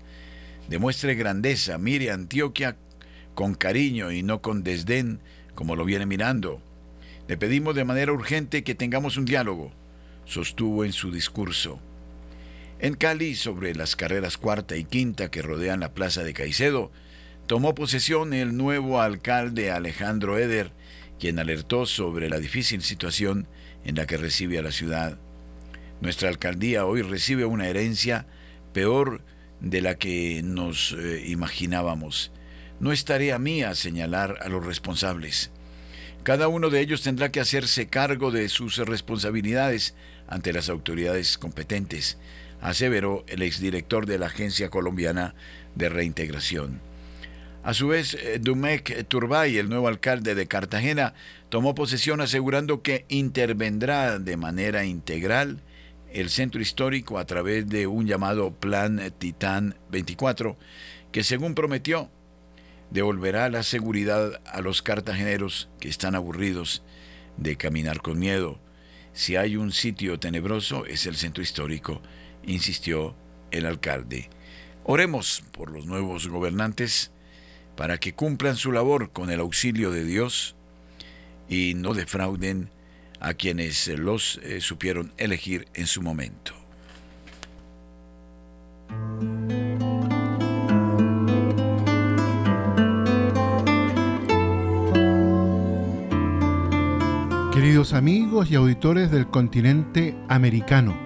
[0.69, 2.77] Demuestre grandeza, mire a Antioquia
[3.35, 5.21] con cariño y no con desdén
[5.55, 6.63] como lo viene mirando.
[7.27, 9.73] Le pedimos de manera urgente que tengamos un diálogo
[10.29, 11.81] sostuvo en su discurso.
[12.79, 16.93] En Cali, sobre las carreras cuarta y quinta que rodean la plaza de Caicedo,
[17.47, 20.71] tomó posesión el nuevo alcalde Alejandro Eder,
[21.19, 23.49] quien alertó sobre la difícil situación
[23.85, 25.19] en la que recibe a la ciudad.
[26.01, 28.27] Nuestra alcaldía hoy recibe una herencia
[28.73, 29.23] peor
[29.61, 32.33] de la que nos eh, imaginábamos.
[32.81, 35.51] No es tarea mía señalar a los responsables.
[36.23, 39.95] Cada uno de ellos tendrá que hacerse cargo de sus responsabilidades
[40.29, 42.19] ante las autoridades competentes,
[42.61, 45.35] aseveró el exdirector de la Agencia Colombiana
[45.75, 46.81] de Reintegración.
[47.63, 51.15] A su vez, eh, Dumek Turbay, el nuevo alcalde de Cartagena,
[51.49, 55.61] tomó posesión asegurando que intervendrá de manera integral
[56.13, 60.57] el centro histórico a través de un llamado Plan Titán 24,
[61.13, 62.11] que según prometió,
[62.91, 66.83] devolverá la seguridad a los cartageneros que están aburridos
[67.37, 68.59] de caminar con miedo,
[69.13, 72.01] si hay un sitio tenebroso es el centro histórico
[72.45, 73.17] insistió
[73.51, 74.31] el alcalde.
[74.85, 77.11] Oremos por los nuevos gobernantes
[77.77, 80.57] para que cumplan su labor con el auxilio de Dios
[81.49, 82.71] y no defrauden
[83.21, 86.53] a quienes los eh, supieron elegir en su momento.
[97.53, 100.97] Queridos amigos y auditores del continente americano,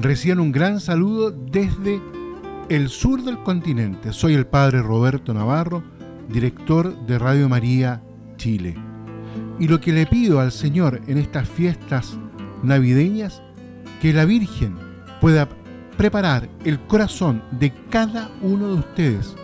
[0.00, 2.00] reciban un gran saludo desde
[2.68, 4.12] el sur del continente.
[4.12, 5.82] Soy el padre Roberto Navarro,
[6.28, 8.02] director de Radio María
[8.36, 8.89] Chile.
[9.60, 12.16] Y lo que le pido al Señor en estas fiestas
[12.62, 13.42] navideñas,
[14.00, 14.74] que la Virgen
[15.20, 15.48] pueda
[15.98, 19.36] preparar el corazón de cada uno de ustedes,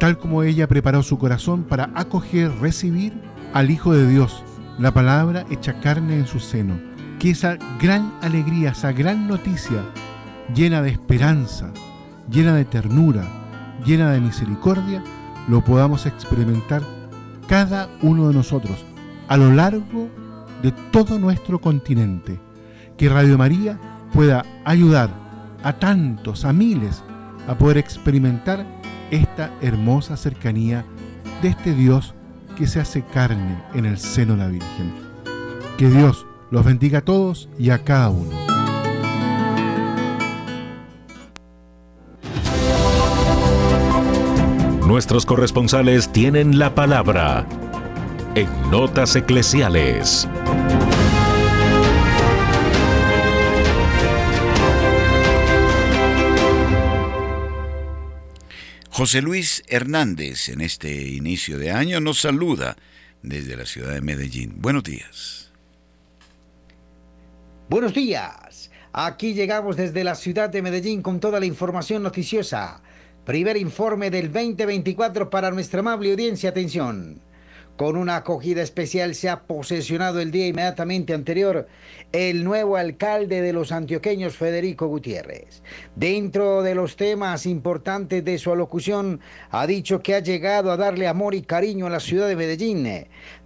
[0.00, 3.12] tal como ella preparó su corazón para acoger, recibir
[3.54, 4.42] al Hijo de Dios,
[4.76, 6.74] la palabra hecha carne en su seno.
[7.20, 9.84] Que esa gran alegría, esa gran noticia,
[10.52, 11.70] llena de esperanza,
[12.28, 13.22] llena de ternura,
[13.86, 15.04] llena de misericordia,
[15.46, 16.82] lo podamos experimentar
[17.46, 18.84] cada uno de nosotros
[19.30, 20.10] a lo largo
[20.60, 22.38] de todo nuestro continente.
[22.98, 23.78] Que Radio María
[24.12, 25.08] pueda ayudar
[25.62, 27.02] a tantos, a miles,
[27.46, 28.66] a poder experimentar
[29.12, 30.84] esta hermosa cercanía
[31.42, 32.12] de este Dios
[32.56, 34.92] que se hace carne en el seno de la Virgen.
[35.78, 38.32] Que Dios los bendiga a todos y a cada uno.
[44.88, 47.46] Nuestros corresponsales tienen la palabra
[48.40, 50.26] en Notas Eclesiales.
[58.88, 62.76] José Luis Hernández en este inicio de año nos saluda
[63.22, 64.54] desde la ciudad de Medellín.
[64.56, 65.50] Buenos días.
[67.68, 68.70] Buenos días.
[68.92, 72.82] Aquí llegamos desde la ciudad de Medellín con toda la información noticiosa
[73.24, 76.50] Primer informe del 2024 para nuestra amable audiencia.
[76.50, 77.20] Atención.
[77.80, 81.66] Con una acogida especial se ha posesionado el día inmediatamente anterior
[82.12, 85.62] el nuevo alcalde de los antioqueños, Federico Gutiérrez.
[85.96, 91.08] Dentro de los temas importantes de su alocución, ha dicho que ha llegado a darle
[91.08, 92.86] amor y cariño a la ciudad de Medellín.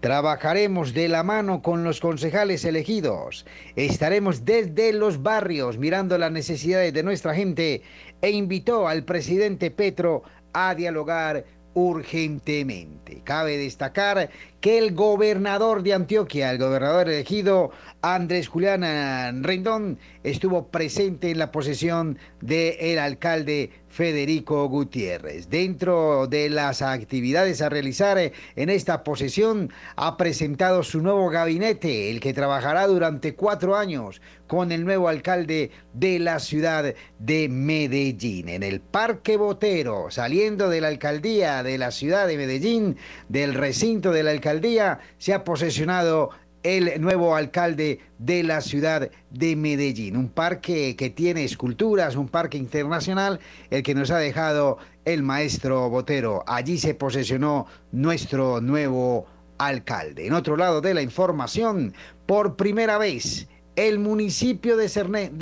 [0.01, 3.47] Trabajaremos de la mano con los concejales elegidos.
[3.77, 7.83] Estaremos desde los barrios mirando las necesidades de nuestra gente
[8.21, 11.45] e invitó al presidente Petro a dialogar
[11.75, 13.21] urgentemente.
[13.25, 14.31] Cabe destacar
[14.65, 21.53] que el gobernador de Antioquia, el gobernador elegido Andrés Julián Rendón, estuvo presente en la
[21.53, 25.51] posesión del alcalde Federico Gutiérrez.
[25.51, 32.21] Dentro de las actividades a realizar en esta posesión, ha presentado su nuevo gabinete, el
[32.21, 38.49] que trabajará durante cuatro años con el nuevo alcalde de la ciudad de Medellín.
[38.49, 42.97] En el Parque Botero, saliendo de la alcaldía de la ciudad de Medellín,
[43.29, 46.31] del recinto de la alcaldía, día se ha posesionado
[46.65, 50.17] el nuevo alcalde de la ciudad de Medellín.
[50.17, 53.39] Un parque que tiene esculturas, un parque internacional,
[53.71, 56.43] el que nos ha dejado el maestro Botero.
[56.47, 59.27] Allí se posesionó nuestro nuevo
[59.59, 60.27] alcalde.
[60.27, 61.95] En otro lado de la información,
[62.27, 63.47] por primera vez
[63.77, 64.89] el municipio de,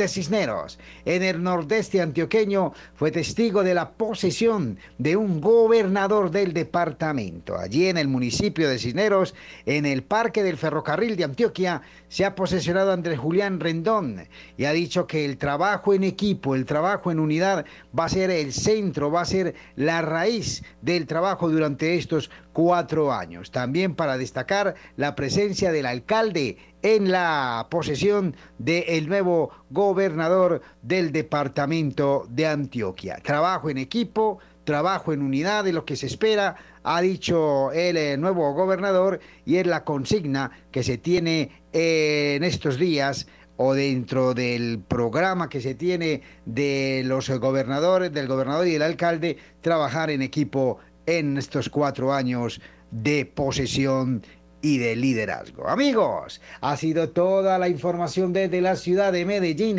[0.08, 7.58] Cisneros, en el nordeste antioqueño, fue testigo de la posesión de un gobernador del departamento.
[7.58, 9.34] Allí en el municipio de Cisneros,
[9.66, 14.72] en el Parque del Ferrocarril de Antioquia, se ha posesionado Andrés Julián Rendón y ha
[14.72, 17.64] dicho que el trabajo en equipo, el trabajo en unidad
[17.98, 23.12] va a ser el centro, va a ser la raíz del trabajo durante estos cuatro
[23.12, 23.50] años.
[23.50, 32.26] También para destacar la presencia del alcalde en la posesión del nuevo gobernador del departamento
[32.28, 33.18] de Antioquia.
[33.22, 38.16] Trabajo en equipo, trabajo en unidad de lo que se espera, ha dicho el eh,
[38.16, 43.26] nuevo gobernador, y es la consigna que se tiene en estos días
[43.56, 49.36] o dentro del programa que se tiene de los gobernadores, del gobernador y del alcalde,
[49.60, 52.60] trabajar en equipo en estos cuatro años
[52.90, 54.22] de posesión
[54.62, 55.68] y de liderazgo.
[55.68, 59.72] Amigos, ha sido toda la información desde la ciudad de Medellín.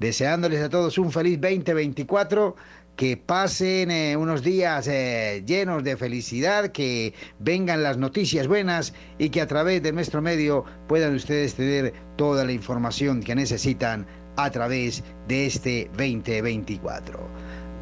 [0.00, 2.56] Deseándoles a todos un feliz 2024
[2.96, 9.28] que pasen eh, unos días eh, llenos de felicidad, que vengan las noticias buenas y
[9.28, 14.06] que a través de nuestro medio puedan ustedes tener toda la información que necesitan
[14.36, 17.28] a través de este 2024.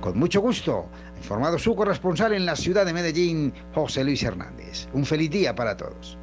[0.00, 4.88] Con mucho gusto, informado su corresponsal en la ciudad de Medellín, José Luis Hernández.
[4.92, 6.18] Un feliz día para todos.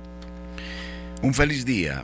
[1.23, 2.03] Un feliz día.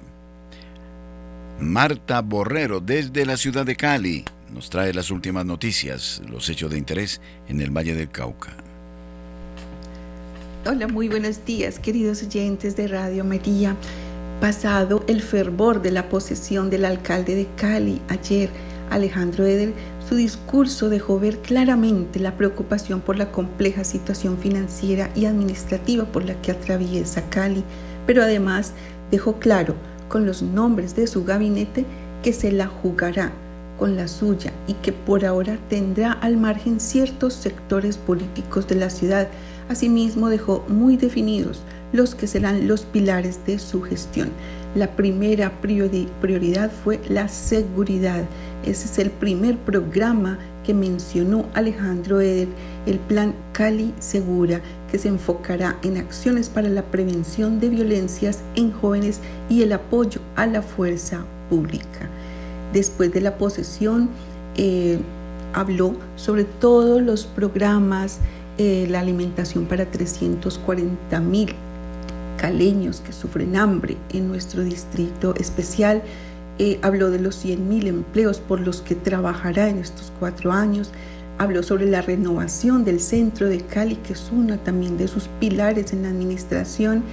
[1.60, 6.78] Marta Borrero desde la ciudad de Cali nos trae las últimas noticias, los hechos de
[6.78, 8.54] interés en el Valle del Cauca.
[10.68, 13.76] Hola, muy buenos días, queridos oyentes de Radio María.
[14.40, 18.52] Pasado el fervor de la posesión del alcalde de Cali ayer,
[18.92, 19.74] Alejandro Eder,
[20.08, 26.24] su discurso dejó ver claramente la preocupación por la compleja situación financiera y administrativa por
[26.24, 27.64] la que atraviesa Cali,
[28.06, 28.74] pero además
[29.12, 29.76] dejó claro
[30.08, 31.86] con los nombres de su gabinete
[32.24, 33.32] que se la jugará
[33.78, 38.90] con la suya y que por ahora tendrá al margen ciertos sectores políticos de la
[38.90, 39.28] ciudad.
[39.70, 41.62] Asimismo dejó muy definidos
[41.94, 44.30] los que serán los pilares de su gestión.
[44.76, 48.24] La primera prioridad fue la seguridad.
[48.66, 52.50] Ese es el primer programa que mencionó Alejandro Eder,
[52.88, 58.72] el plan Cali Segura, que se enfocará en acciones para la prevención de violencias en
[58.72, 59.20] jóvenes
[59.50, 62.10] y el apoyo a la fuerza pública.
[62.74, 64.10] Después de la posesión,
[64.56, 65.00] eh,
[65.54, 68.20] habló sobre todos los programas,
[68.58, 71.54] eh, la alimentación para 340 mil
[72.38, 76.04] caleños que sufren hambre en nuestro distrito especial.
[76.60, 80.92] Eh, habló de los 100 mil empleos por los que trabajará en estos cuatro años.
[81.40, 85.94] Habló sobre la renovación del centro de Cali, que es uno también de sus pilares
[85.94, 87.04] en la administración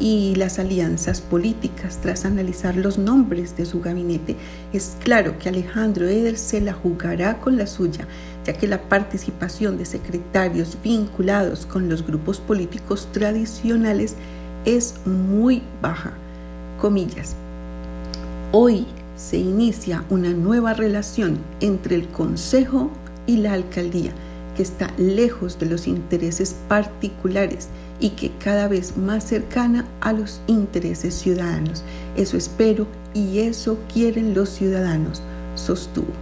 [0.00, 4.34] y las alianzas políticas tras analizar los nombres de su gabinete.
[4.72, 8.08] Es claro que Alejandro Eder se la jugará con la suya,
[8.44, 14.16] ya que la participación de secretarios vinculados con los grupos políticos tradicionales
[14.64, 16.14] es muy baja.
[16.80, 17.36] Comillas.
[18.50, 22.90] Hoy se inicia una nueva relación entre el Consejo
[23.32, 24.12] y la Alcaldía,
[24.56, 27.68] que está lejos de los intereses particulares
[27.98, 31.82] y que cada vez más cercana a los intereses ciudadanos.
[32.16, 35.22] Eso espero y eso quieren los ciudadanos,
[35.54, 36.12] sostuvo.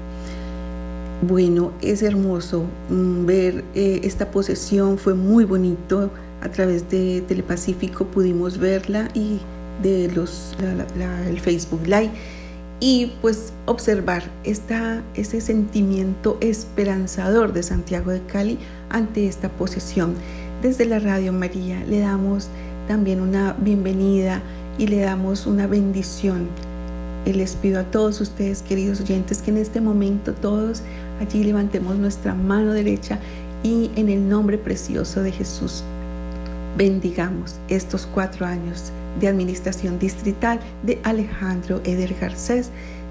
[1.27, 6.11] Bueno, es hermoso mm, ver eh, esta posesión, fue muy bonito.
[6.43, 9.41] A través de Telepacífico pudimos verla y
[9.83, 10.57] de los,
[11.29, 12.13] el Facebook Live
[12.81, 18.59] y pues observar esta, ese sentimiento esperanzador de Santiago de Cali
[18.89, 20.15] ante esta posesión.
[20.63, 22.49] Desde la Radio María le damos
[22.89, 24.43] también una bienvenida
[24.79, 26.49] y le damos una bendición.
[27.27, 30.83] Y les pido a todos ustedes, queridos oyentes, que en este momento todos
[31.21, 33.19] allí levantemos nuestra mano derecha
[33.63, 35.85] y en el nombre precioso de Jesús
[36.79, 42.71] bendigamos estos cuatro años de administración distrital de Alejandro Eder Garcés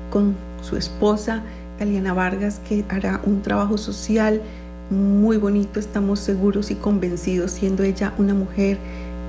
[0.09, 1.43] con su esposa
[1.77, 4.41] Taliana Vargas, que hará un trabajo social
[4.89, 8.77] muy bonito, estamos seguros y convencidos, siendo ella una mujer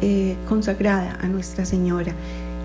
[0.00, 2.12] eh, consagrada a Nuestra Señora.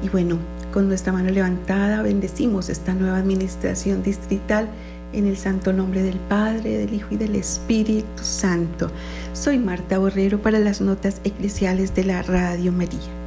[0.02, 0.38] Y bueno,
[0.74, 4.70] con nuestra mano levantada bendecimos esta nueva administración distrital
[5.14, 8.90] en el santo nombre del Padre, del Hijo y del Espíritu Santo.
[9.34, 13.25] Soy Marta Borrero para las notas eclesiales de la Radio María.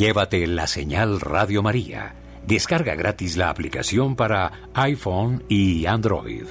[0.00, 2.14] Llévate la señal Radio María.
[2.46, 6.44] Descarga gratis la aplicación para iPhone y Android.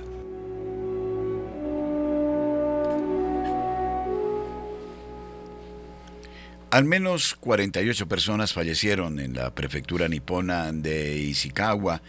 [6.70, 12.04] Al menos 48 personas fallecieron en la prefectura nipona de Ishikawa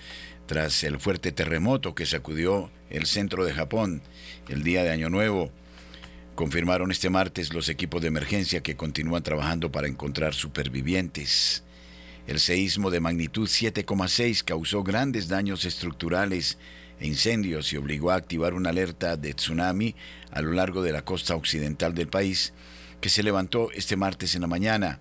[0.44, 4.02] tras el fuerte terremoto que sacudió el centro de Japón
[4.50, 5.50] el día de Año Nuevo
[6.40, 11.64] confirmaron este martes los equipos de emergencia que continúan trabajando para encontrar supervivientes.
[12.26, 16.56] El seísmo de magnitud 7,6 causó grandes daños estructurales
[16.98, 19.94] e incendios y obligó a activar una alerta de tsunami
[20.30, 22.54] a lo largo de la costa occidental del país,
[23.02, 24.98] que se levantó este martes en la mañana.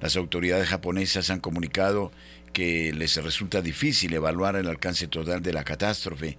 [0.00, 2.10] Las autoridades japonesas han comunicado
[2.52, 6.36] que les resulta difícil evaluar el alcance total de la catástrofe,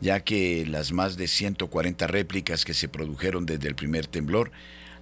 [0.00, 4.50] ya que las más de 140 réplicas que se produjeron desde el primer temblor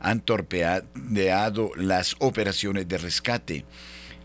[0.00, 3.64] han torpedeado las operaciones de rescate.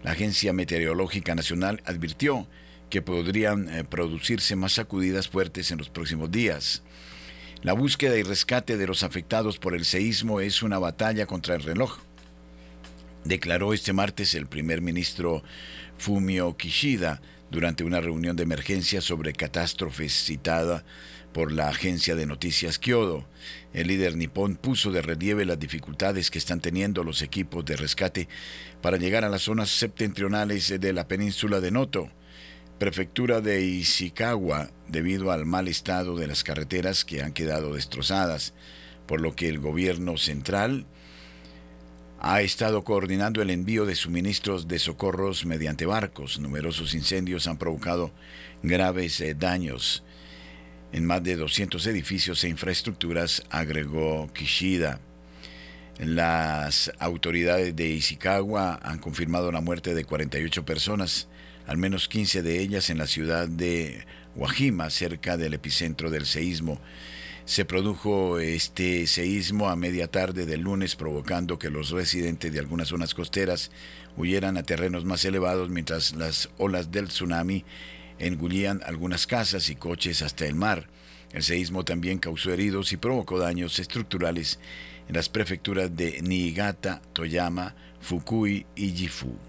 [0.03, 2.47] La Agencia Meteorológica Nacional advirtió
[2.89, 6.83] que podrían eh, producirse más sacudidas fuertes en los próximos días.
[7.61, 11.63] La búsqueda y rescate de los afectados por el seísmo es una batalla contra el
[11.63, 11.99] reloj,
[13.25, 15.43] declaró este martes el primer ministro
[15.97, 20.83] Fumio Kishida durante una reunión de emergencia sobre catástrofes citada
[21.33, 23.25] por la agencia de noticias Kyodo.
[23.73, 28.27] El líder nipón puso de relieve las dificultades que están teniendo los equipos de rescate
[28.81, 32.09] para llegar a las zonas septentrionales de la península de Noto.
[32.79, 38.53] prefectura de Ishikawa debido al mal estado de las carreteras que han quedado destrozadas,
[39.05, 40.85] por lo que el gobierno central
[42.21, 46.39] ha estado coordinando el envío de suministros de socorros mediante barcos.
[46.39, 48.11] Numerosos incendios han provocado
[48.61, 50.03] graves eh, daños
[50.91, 54.99] en más de 200 edificios e infraestructuras, agregó Kishida.
[55.97, 61.27] Las autoridades de Ishikawa han confirmado la muerte de 48 personas,
[61.67, 64.05] al menos 15 de ellas en la ciudad de
[64.35, 66.79] Wajima, cerca del epicentro del seísmo.
[67.49, 72.89] Se produjo este seísmo a media tarde del lunes, provocando que los residentes de algunas
[72.89, 73.71] zonas costeras
[74.15, 77.65] huyeran a terrenos más elevados mientras las olas del tsunami
[78.19, 80.89] engullían algunas casas y coches hasta el mar.
[81.33, 84.59] El seísmo también causó heridos y provocó daños estructurales
[85.07, 89.48] en las prefecturas de Niigata, Toyama, Fukui y Gifu.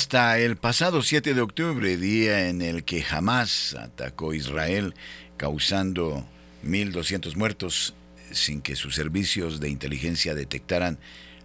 [0.00, 4.94] Hasta el pasado 7 de octubre, día en el que Hamas atacó Israel,
[5.36, 6.26] causando
[6.64, 7.94] 1.200 muertos
[8.30, 10.98] sin que sus servicios de inteligencia detectaran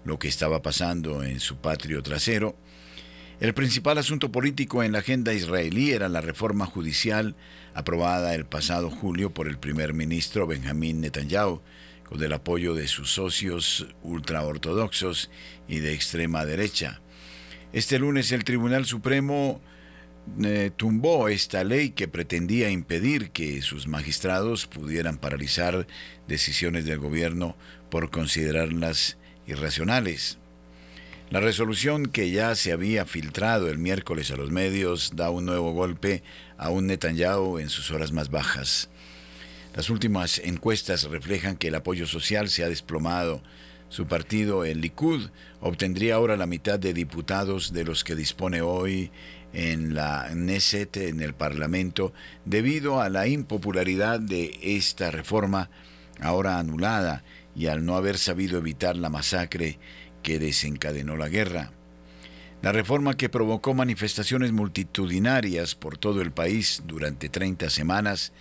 [0.06, 2.56] lo que estaba pasando en su patrio trasero,
[3.42, 7.36] el principal asunto político en la agenda israelí era la reforma judicial
[7.74, 11.62] aprobada el pasado julio por el primer ministro Benjamín Netanyahu,
[12.08, 15.30] con el apoyo de sus socios ultraortodoxos
[15.68, 17.02] y de extrema derecha.
[17.74, 19.62] Este lunes el Tribunal Supremo
[20.44, 25.86] eh, tumbó esta ley que pretendía impedir que sus magistrados pudieran paralizar
[26.28, 27.56] decisiones del gobierno
[27.90, 30.38] por considerarlas irracionales.
[31.30, 35.74] La resolución que ya se había filtrado el miércoles a los medios da un nuevo
[35.74, 36.24] golpe
[36.58, 38.90] a un Netanyahu en sus horas más bajas.
[39.76, 43.42] Las últimas encuestas reflejan que el apoyo social se ha desplomado
[43.96, 45.30] su partido, el Likud,
[45.62, 49.10] obtendría ahora la mitad de diputados de los que dispone hoy
[49.54, 52.12] en la Neset, en el Parlamento,
[52.44, 55.70] debido a la impopularidad de esta reforma
[56.20, 57.24] ahora anulada
[57.56, 59.80] y al no haber sabido evitar la masacre
[60.22, 61.72] que desencadenó la guerra.
[62.62, 68.34] La reforma que provocó manifestaciones multitudinarias por todo el país durante 30 semanas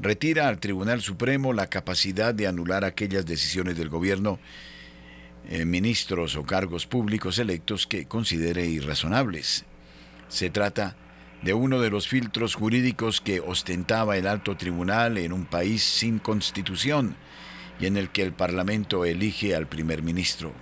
[0.00, 4.40] retira al Tribunal Supremo la capacidad de anular aquellas decisiones del gobierno
[5.48, 9.64] eh, ministros o cargos públicos electos que considere irrazonables.
[10.28, 10.96] Se trata
[11.42, 16.18] de uno de los filtros jurídicos que ostentaba el alto tribunal en un país sin
[16.18, 17.16] constitución
[17.78, 20.52] y en el que el Parlamento elige al primer ministro.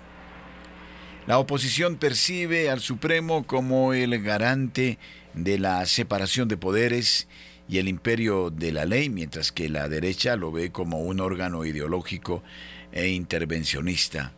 [1.26, 4.98] La oposición percibe al Supremo como el garante
[5.32, 7.28] de la separación de poderes
[7.66, 11.64] y el imperio de la ley, mientras que la derecha lo ve como un órgano
[11.64, 12.42] ideológico
[12.92, 14.34] e intervencionista.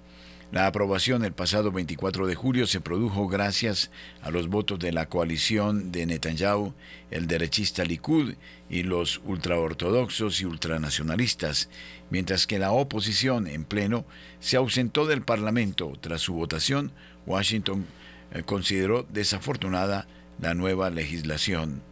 [0.52, 3.90] La aprobación el pasado 24 de julio se produjo gracias
[4.22, 6.72] a los votos de la coalición de Netanyahu,
[7.10, 8.34] el derechista Likud
[8.70, 11.68] y los ultraortodoxos y ultranacionalistas,
[12.10, 14.04] mientras que la oposición en pleno
[14.38, 15.92] se ausentó del Parlamento.
[16.00, 16.92] Tras su votación,
[17.26, 17.84] Washington
[18.30, 20.06] eh, consideró desafortunada
[20.40, 21.82] la nueva legislación.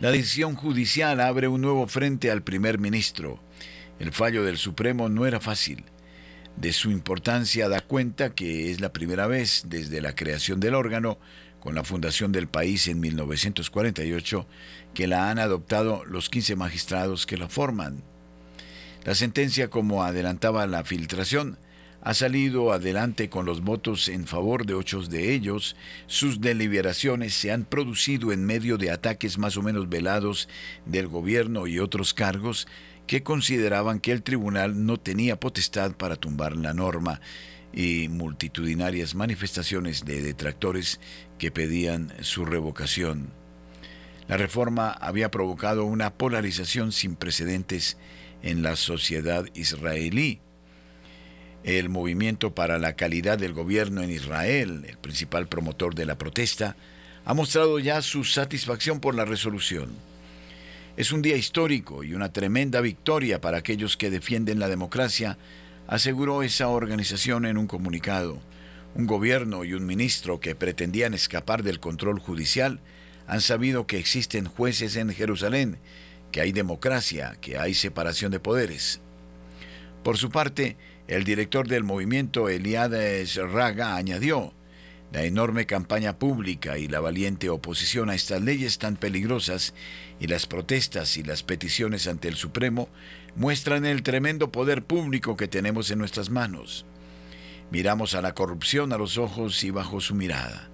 [0.00, 3.40] La decisión judicial abre un nuevo frente al primer ministro.
[3.98, 5.82] El fallo del Supremo no era fácil
[6.56, 11.18] de su importancia da cuenta que es la primera vez desde la creación del órgano,
[11.60, 14.46] con la fundación del país en 1948,
[14.94, 18.02] que la han adoptado los 15 magistrados que la forman.
[19.04, 21.58] La sentencia, como adelantaba la filtración,
[22.02, 25.74] ha salido adelante con los votos en favor de ocho de ellos.
[26.06, 30.48] Sus deliberaciones se han producido en medio de ataques más o menos velados
[30.84, 32.68] del gobierno y otros cargos
[33.06, 37.20] que consideraban que el tribunal no tenía potestad para tumbar la norma
[37.72, 40.98] y multitudinarias manifestaciones de detractores
[41.38, 43.30] que pedían su revocación.
[44.28, 47.96] La reforma había provocado una polarización sin precedentes
[48.42, 50.40] en la sociedad israelí.
[51.62, 56.76] El movimiento para la calidad del gobierno en Israel, el principal promotor de la protesta,
[57.24, 59.90] ha mostrado ya su satisfacción por la resolución.
[60.96, 65.36] Es un día histórico y una tremenda victoria para aquellos que defienden la democracia,
[65.86, 68.40] aseguró esa organización en un comunicado.
[68.94, 72.80] Un gobierno y un ministro que pretendían escapar del control judicial
[73.26, 75.76] han sabido que existen jueces en Jerusalén,
[76.32, 79.02] que hay democracia, que hay separación de poderes.
[80.02, 80.78] Por su parte,
[81.08, 82.92] el director del movimiento, Eliad
[83.52, 84.54] Raga, añadió,
[85.12, 89.72] la enorme campaña pública y la valiente oposición a estas leyes tan peligrosas
[90.20, 92.88] y las protestas y las peticiones ante el Supremo
[93.34, 96.86] muestran el tremendo poder público que tenemos en nuestras manos.
[97.70, 100.68] Miramos a la corrupción a los ojos y bajo su mirada.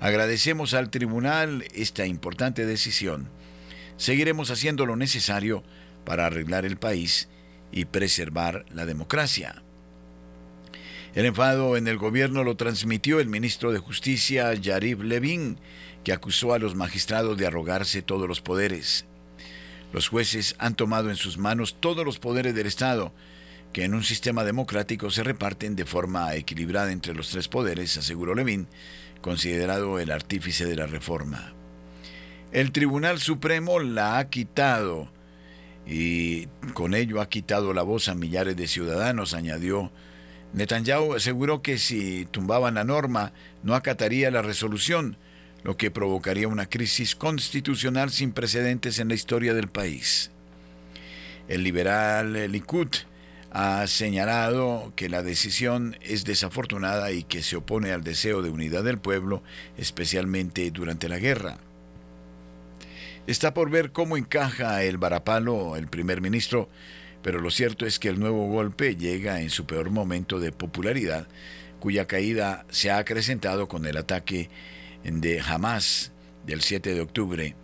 [0.00, 3.30] Agradecemos al tribunal esta importante decisión.
[3.96, 5.64] Seguiremos haciendo lo necesario
[6.04, 7.28] para arreglar el país
[7.72, 9.63] y preservar la democracia.
[11.14, 15.58] El enfado en el gobierno lo transmitió el ministro de Justicia, Yarib Levin,
[16.02, 19.06] que acusó a los magistrados de arrogarse todos los poderes.
[19.92, 23.12] Los jueces han tomado en sus manos todos los poderes del Estado,
[23.72, 28.34] que en un sistema democrático se reparten de forma equilibrada entre los tres poderes, aseguró
[28.34, 28.66] Levin,
[29.20, 31.52] considerado el artífice de la reforma.
[32.50, 35.08] El Tribunal Supremo la ha quitado
[35.86, 39.92] y con ello ha quitado la voz a millares de ciudadanos, añadió
[40.54, 43.32] Netanyahu aseguró que si tumbaban la norma
[43.64, 45.16] no acataría la resolución,
[45.64, 50.30] lo que provocaría una crisis constitucional sin precedentes en la historia del país.
[51.48, 52.88] El liberal Likud
[53.50, 58.84] ha señalado que la decisión es desafortunada y que se opone al deseo de unidad
[58.84, 59.42] del pueblo,
[59.76, 61.58] especialmente durante la guerra.
[63.26, 66.68] Está por ver cómo encaja el varapalo el primer ministro
[67.24, 71.26] pero lo cierto es que el nuevo golpe llega en su peor momento de popularidad,
[71.80, 74.50] cuya caída se ha acrecentado con el ataque
[75.04, 76.12] de Hamas
[76.46, 77.56] del 7 de octubre.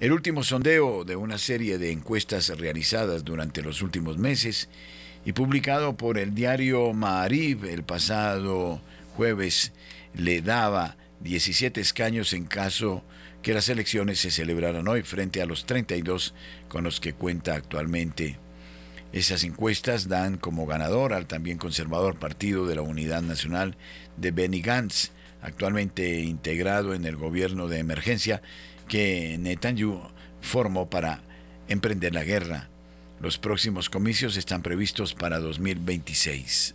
[0.00, 4.68] El último sondeo de una serie de encuestas realizadas durante los últimos meses
[5.24, 8.82] y publicado por el diario Maarib el pasado
[9.16, 9.72] jueves
[10.12, 13.02] le daba 17 escaños en caso
[13.40, 16.34] que las elecciones se celebraran hoy frente a los 32
[16.68, 18.43] con los que cuenta actualmente.
[19.14, 23.76] Esas encuestas dan como ganador al también conservador Partido de la Unidad Nacional
[24.16, 28.42] de Benny Gantz, actualmente integrado en el gobierno de emergencia
[28.88, 30.00] que Netanyahu
[30.40, 31.22] formó para
[31.68, 32.70] emprender la guerra.
[33.20, 36.74] Los próximos comicios están previstos para 2026.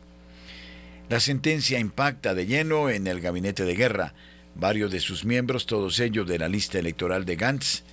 [1.10, 4.14] La sentencia impacta de lleno en el gabinete de guerra.
[4.56, 7.84] Varios de sus miembros, todos ellos de la lista electoral de Gantz,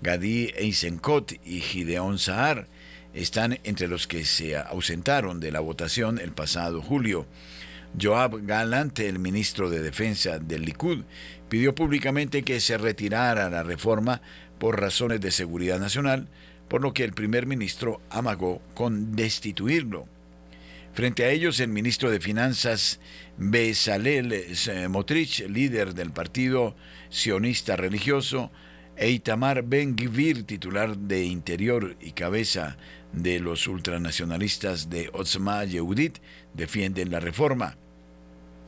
[0.00, 2.68] Gadi Eisenkot y Gideon Sahar,
[3.16, 7.26] están entre los que se ausentaron de la votación el pasado julio.
[8.00, 11.02] Joab Galant, el ministro de Defensa del Likud,
[11.48, 14.20] pidió públicamente que se retirara la reforma
[14.58, 16.28] por razones de seguridad nacional,
[16.68, 20.06] por lo que el primer ministro amagó con destituirlo.
[20.92, 23.00] Frente a ellos, el ministro de Finanzas
[23.38, 24.46] Bezalel
[24.88, 26.76] Motrich, líder del partido
[27.08, 28.50] sionista religioso,
[28.96, 29.20] e
[29.64, 32.76] Ben-Gvir, titular de Interior y cabeza
[33.12, 36.18] de los ultranacionalistas de Otzma Yehudit
[36.54, 37.76] defienden la reforma.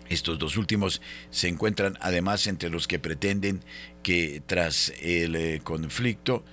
[0.08, 3.62] Estos dos últimos se encuentran además entre los que pretenden
[4.02, 6.44] que tras el eh, conflicto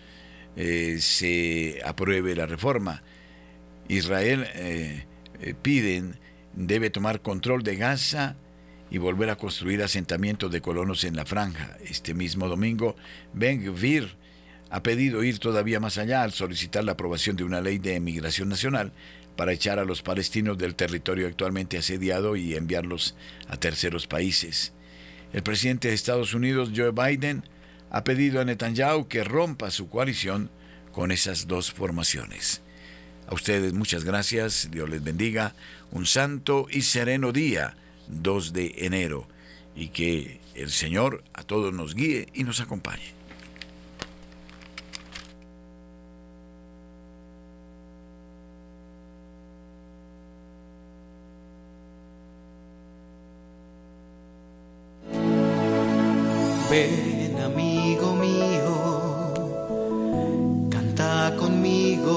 [0.55, 3.03] eh, se apruebe la reforma.
[3.87, 5.05] Israel eh,
[5.61, 6.19] piden
[6.53, 8.37] debe tomar control de Gaza
[8.95, 11.75] y volver a construir asentamientos de colonos en la franja.
[11.83, 12.95] Este mismo domingo,
[13.33, 14.15] Ben Gvir
[14.69, 18.47] ha pedido ir todavía más allá al solicitar la aprobación de una ley de emigración
[18.47, 18.93] nacional
[19.35, 23.17] para echar a los palestinos del territorio actualmente asediado y enviarlos
[23.49, 24.71] a terceros países.
[25.33, 27.43] El presidente de Estados Unidos, Joe Biden,
[27.89, 30.49] ha pedido a Netanyahu que rompa su coalición
[30.93, 32.61] con esas dos formaciones.
[33.27, 35.53] A ustedes muchas gracias, Dios les bendiga,
[35.91, 37.75] un santo y sereno día,
[38.07, 39.27] 2 de enero,
[39.75, 43.13] y que el Señor a todos nos guíe y nos acompañe.
[56.69, 58.73] Ven amigo mío,
[60.71, 62.15] canta conmigo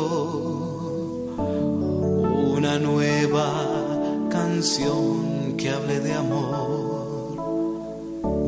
[2.57, 5.28] una nueva canción
[5.59, 7.37] que hable de amor.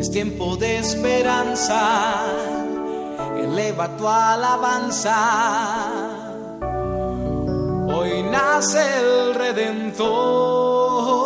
[0.01, 2.23] Es tiempo de esperanza,
[3.39, 5.19] eleva tu alabanza.
[7.93, 11.21] Hoy nace el Redentor.